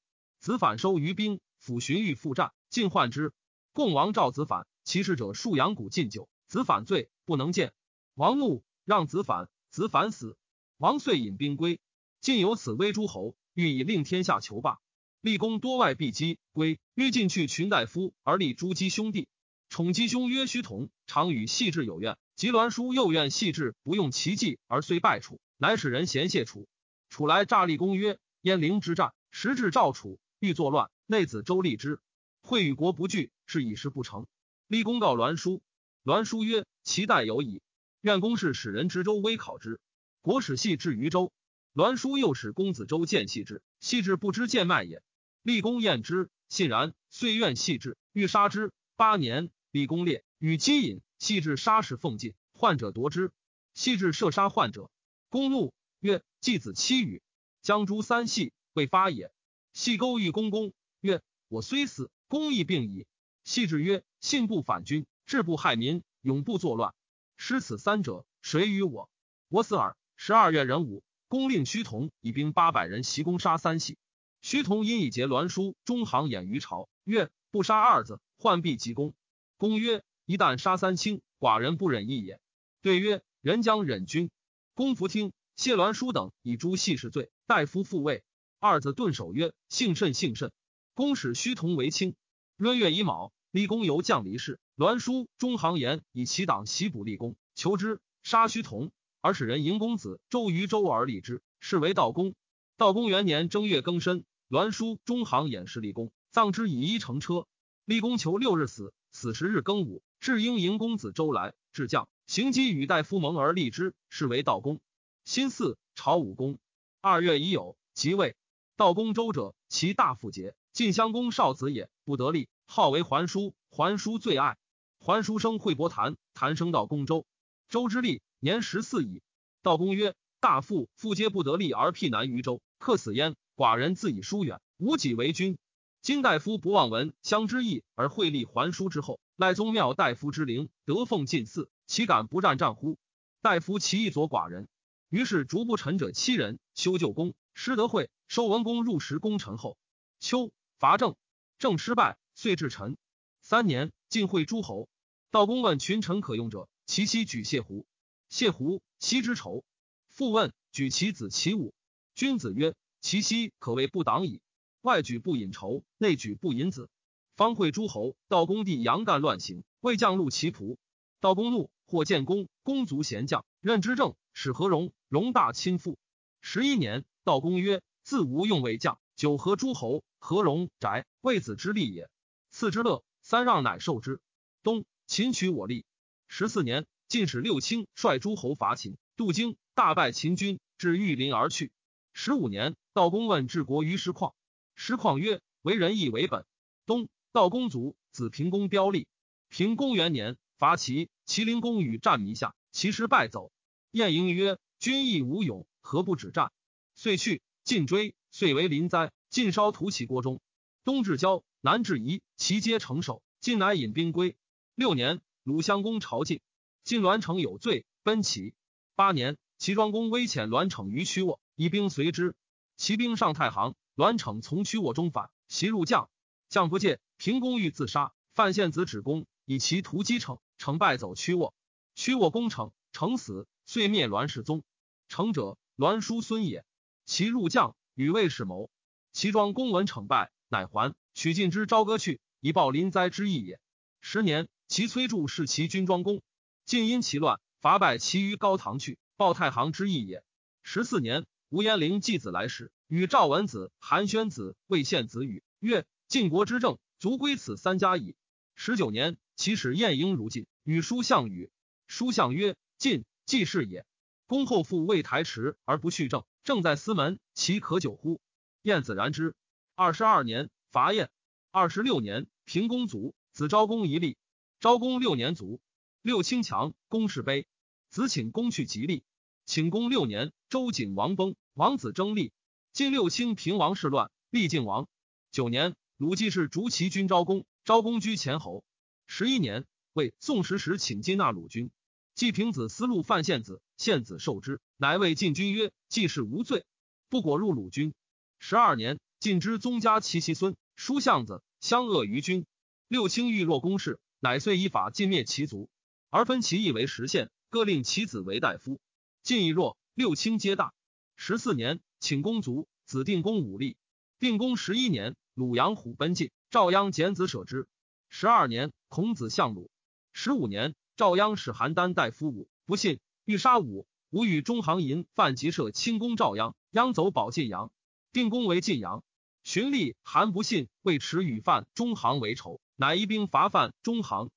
[0.46, 3.34] 子反收于兵，抚荀彧复战，尽患之。
[3.74, 4.68] 共王召子反。
[4.84, 7.74] 其事者戍阳谷禁酒，子反罪不能见。
[8.14, 10.38] 王怒，让子反，子反死。
[10.78, 11.80] 王遂引兵归。
[12.22, 14.78] 晋有此威诸侯，欲以令天下求霸。
[15.20, 19.28] 立功多外必击，归欲进去群大夫而立诸姬兄弟。
[19.68, 22.20] 宠姬兄曰须同，常与细致有怨。
[22.36, 26.68] 及栾书又怨细致不用其计而遂败楚，乃使人嫌谢楚。
[27.10, 32.00] 楚来诈立功曰：燕陵之战，时至赵楚，欲作乱，内子周立之，
[32.42, 34.28] 会与国不惧，是以事不成。
[34.68, 35.62] 立公告栾书，
[36.04, 37.62] 栾书曰：“其待有矣。
[38.02, 39.80] 愿公事使人知周微考之。
[40.22, 41.32] 国使系至于周，
[41.74, 45.02] 栾书又使公子周见系之，系之不知见脉也。
[45.42, 48.72] 立公验之，信然，遂愿细之，欲杀之。
[48.96, 53.32] 八年，立公烈，与姬隐，细之杀使奉进，患者夺之。
[53.74, 54.90] 细之射杀患者，
[55.30, 57.22] 公怒曰：‘季子妻与
[57.62, 59.32] 将诛三系，未发也。’
[59.76, 63.06] 系勾欲公公曰：‘我虽死，公亦病矣。’
[63.46, 66.96] 细之曰。”信不反君，志不害民，永不作乱。
[67.38, 69.08] 失此三者，谁与我？
[69.50, 69.96] 我死耳。
[70.16, 74.00] 十二月壬午，公令须同以兵八百人袭攻杀三系。
[74.42, 79.14] 须同因以结栾书中行演于朝，曰：“不杀二子，患必急攻。”
[79.58, 82.40] 公曰：“一旦杀三卿，寡人不忍一也。”
[82.82, 84.32] 对曰：“人将忍君。”
[84.74, 85.34] 公弗听。
[85.56, 88.24] 谢栾书等以诛系氏罪，大夫复位。
[88.66, 90.52] 二子顿首曰：“幸甚，幸甚。”
[90.96, 92.16] 公使须同为卿。
[92.58, 93.32] 闰月乙卯。
[93.52, 98.92] 立功由将离世，栾书、中行言以其党袭补立功，求之，杀须同，
[99.22, 102.34] 而使人迎公子周于周而立之，是为道公。
[102.76, 107.48] 道公元年正月庚申，栾书、中行演示立功，葬之以一乘车。
[107.86, 114.82] 立功求六日死，死十日庚午，至应迎公子周来，至将行击与大夫盟而立之，是为道公。
[115.24, 116.58] 辛巳，朝武公。
[117.00, 118.36] 二月乙酉，即位。
[118.78, 122.50] 道公周者，其大父节，晋襄公少子也，不得立。
[122.66, 124.58] 号为桓叔，桓叔最爱。
[125.00, 127.26] 桓叔生惠伯谈，谈生道公周。
[127.70, 129.22] 周之立年十四矣。
[129.62, 133.38] 道公曰：“大父父皆不得立而辟难于周，克死焉。
[133.56, 135.58] 寡人自以疏远，无己为君。
[136.02, 142.98] 今大夫不忘闻相之意而会立桓叔之后，赖宗庙大夫之灵，得奉近祀，岂敢不战战乎？
[143.42, 144.68] 大夫其意左寡人。
[145.08, 149.78] 于是逐不臣者七人，修旧功，师德会，收文公入时功臣后。
[150.20, 151.16] 秋伐郑，
[151.58, 152.98] 郑失败。”遂至陈
[153.40, 154.90] 三年，晋会诸侯。
[155.32, 157.88] 道公问群臣可用者，其妻举谢胡。
[158.28, 159.64] 谢胡妻之仇。
[160.10, 161.74] 复问举其子其武。
[162.14, 164.42] 君子曰：其妻可谓不党矣。
[164.82, 166.90] 外举不引仇，内举不引子。
[167.38, 168.18] 方会诸侯。
[168.28, 170.76] 道公弟杨干乱行，未将戮其仆。
[171.22, 175.98] 道公怒，或建功，公族贤将，任之政，使何荣，荣大亲附。
[176.42, 182.08] 十一年，道公曰：自无用为将，九合诸侯，何荣宅，为子之利也。
[182.52, 184.22] 赐之乐，三让乃受之。
[184.62, 185.86] 东，秦取我利。
[186.28, 191.72] 十四年，晋使六卿率诸侯伐秦，渡京，大败秦军，至玉林而去。
[192.14, 194.34] 十五年，道公问治国于师旷，
[194.76, 196.46] 师旷曰：“为仁义为本。”
[196.86, 199.08] 东，道公卒，子平公标立。
[199.50, 203.52] 平公元年，伐齐，齐灵公与战弥下，齐师败走。
[203.90, 206.52] 晏婴曰：“君亦无勇，何不止战？”
[206.96, 207.42] 遂去。
[207.64, 209.12] 晋追，遂为临灾。
[209.30, 210.42] 晋烧屠其国中。
[210.84, 211.44] 冬至郊。
[211.62, 213.24] 南至夷，其皆成守。
[213.40, 214.38] 晋乃引兵归。
[214.76, 216.42] 六年，鲁襄公朝晋，
[216.84, 218.54] 晋栾城有罪，奔齐。
[218.94, 222.36] 八年，齐庄公威遣栾城于曲沃，以兵随之。
[222.78, 226.10] 齐兵上太行，栾城从曲沃中反，袭入将，
[226.50, 227.00] 将不戒。
[227.18, 231.56] 平公欲自杀，范献子止公，以其屠击城，城败走曲沃。
[231.96, 234.64] 曲沃攻城，城死，遂灭栾氏宗。
[235.08, 236.64] 城者，栾叔孙也。
[237.06, 238.70] 其入将，与魏氏谋。
[239.14, 240.96] 其庄公闻成败，乃还。
[241.14, 243.60] 取晋之朝歌去，以报临灾之意也。
[244.02, 246.22] 十年，其崔杼弑其军庄公，
[246.66, 250.24] 晋因其乱，伐败其于高唐去，报太行之意也。
[250.64, 258.16] 十四年，吴延龄继子来使，与赵文子、韩宣子、魏献子语曰：“晋国之政，足归此三家矣。”
[258.56, 261.52] 十九年，其使晏婴如晋，与叔项羽。
[261.88, 263.86] 叔项曰：“晋，既是也。”
[264.28, 268.22] 公后复为台池而不续政，正在司门，其可久乎？
[268.62, 269.36] 晏子然之。
[269.74, 271.10] 二十二年，伐燕。
[271.50, 274.16] 二十六年，平公卒，子昭公一立。
[274.60, 275.60] 昭公六年卒。
[276.04, 277.48] 六卿强，公室碑。
[277.90, 279.04] 子请公去吉利。
[279.48, 282.32] 请公六年，周景王崩，王子争立。
[282.74, 284.88] 晋六卿平王室乱，立晋王。
[285.32, 288.64] 九年，鲁季氏逐齐军昭公，昭公居前侯。
[289.08, 291.72] 十一年，为宋时时请金纳鲁军。
[292.14, 296.66] 季平子思路范献子，献子受之，乃谓晋君曰：“季氏无罪，
[297.10, 297.94] 不果入鲁军。”
[298.40, 302.46] 十二年，晋之宗家其其孙，叔相子相恶于君。
[302.88, 305.70] 六卿欲若公事，乃遂依法尽灭其族，
[306.10, 308.80] 而分其义为十县，各令其子为大夫。
[309.24, 310.74] 晋亦若，六卿皆大。
[311.16, 313.78] 十四年，请公卒，子定公武立。
[314.20, 317.68] 定公十一年，鲁阳虎奔晋，赵鞅简子舍之。
[318.10, 319.70] 十二年，孔子相鲁。
[320.14, 323.88] 十五年，赵鞅使邯郸大夫武，不信，欲杀武。
[324.12, 327.72] 武与中行淫犯及射轻公赵鞅，鞅走保晋阳。
[328.14, 329.04] 定公为晋阳，
[329.44, 334.30] 荀立韩不信，为持与犯中行为仇，乃一兵伐犯中行。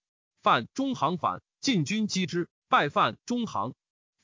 [0.42, 3.74] 犯中行反，晋军击之，败犯中行。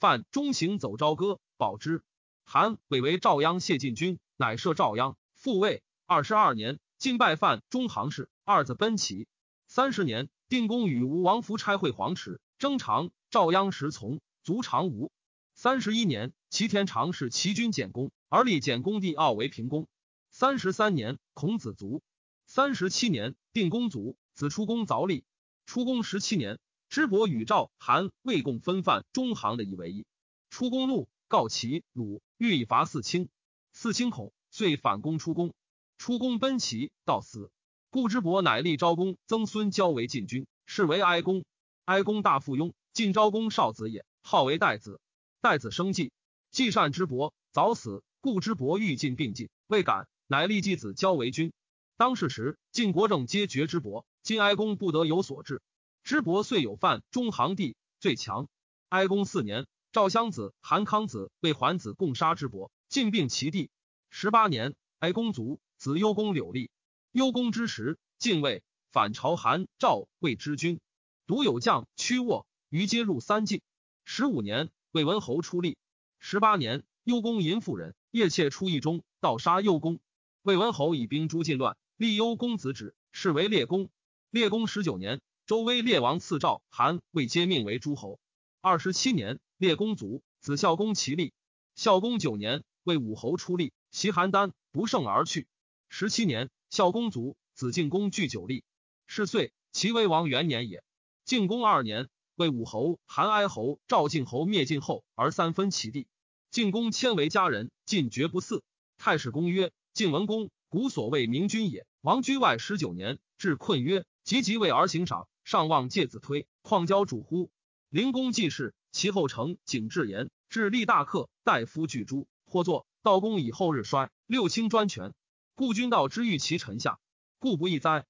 [0.01, 2.03] 犯中行走朝歌，保之。
[2.45, 5.83] 韩委为赵鞅谢晋军，乃设赵鞅，复位。
[6.07, 9.29] 二十二年，晋败犯中行氏，二子奔齐。
[9.69, 15.11] 三十年，定公与吴王夫差会黄池，征长，赵鞅时从，卒长吴。
[15.55, 18.13] 三十一年，齐天长是齐军简公。
[18.29, 19.89] 而立简公帝傲为平公。
[20.31, 22.03] 三十三年，孔子卒。
[22.47, 25.25] 三十七年，定公卒，子出公凿立。
[25.65, 26.59] 出公十七年，
[26.91, 30.05] 知伯与赵、韩、魏共分犯中行的以为一。
[30.51, 33.31] 出公怒，告齐、鲁，欲以伐四卿。
[33.73, 35.55] 四卿恐，遂反攻出公。
[35.97, 37.51] 出公奔齐，到死。
[37.89, 41.45] 故知伯乃立昭公曾孙交为晋君，是为哀公。
[41.85, 45.01] 哀公大附庸，晋昭公少子也，号为代子。
[45.43, 46.11] 代子生计，
[46.51, 48.03] 季善之伯早死。
[48.23, 51.53] 故之伯欲尽并进，未敢，乃立继子交为君。
[51.99, 55.61] 当世时，晋国政皆绝之伯，晋哀公不得有所治。
[56.03, 58.49] 之伯遂有犯中行地，最强。
[58.89, 63.69] 哀公四年，赵襄子、韩康子为桓子共杀之伯，晋并其地。
[64.09, 66.71] 十八年，哀公卒，子幽公柳立。
[67.13, 70.81] 幽公之时，晋魏反朝，韩、赵、魏之君，
[71.27, 73.61] 独有将屈沃，于皆入三晋。
[74.07, 75.79] 十五年，魏文侯出立。
[76.19, 77.95] 十八年，幽公淫妇人。
[78.11, 79.99] 叶妾出邑中，盗杀幽公。
[80.43, 83.89] 魏文侯以兵诛晋乱，立幽公子止，是为列公。
[84.31, 88.21] 列公十九年，周威列王赐赵、韩、魏皆命为诸侯。
[88.61, 91.33] 二十七年，列公卒，子孝公其立。
[91.75, 95.49] 孝公九年，魏武侯出立，袭邯郸，不胜而去。
[95.89, 98.65] 十七年，孝公卒，子敬公据九立。
[99.07, 100.85] 是岁，齐威王元年也。
[101.25, 106.09] 敬公二年，魏武侯、韩哀侯、赵敬侯灭晋后，而三分其地。
[106.51, 108.63] 晋公迁为家人，晋绝不嗣。
[108.99, 111.87] 太史公曰：晋文公，古所谓明君也。
[112.01, 117.51] 王居外十九年，至困曰：及即位而行赏，上望介子推，况交主乎？
[117.89, 124.11] 灵公既事，其后成景至言，至立大客，大夫具诸，或作道公以后日衰。
[124.27, 125.15] 六卿专权，
[125.55, 126.99] 故君道之欲其臣下，
[127.39, 128.07] 故不义哉？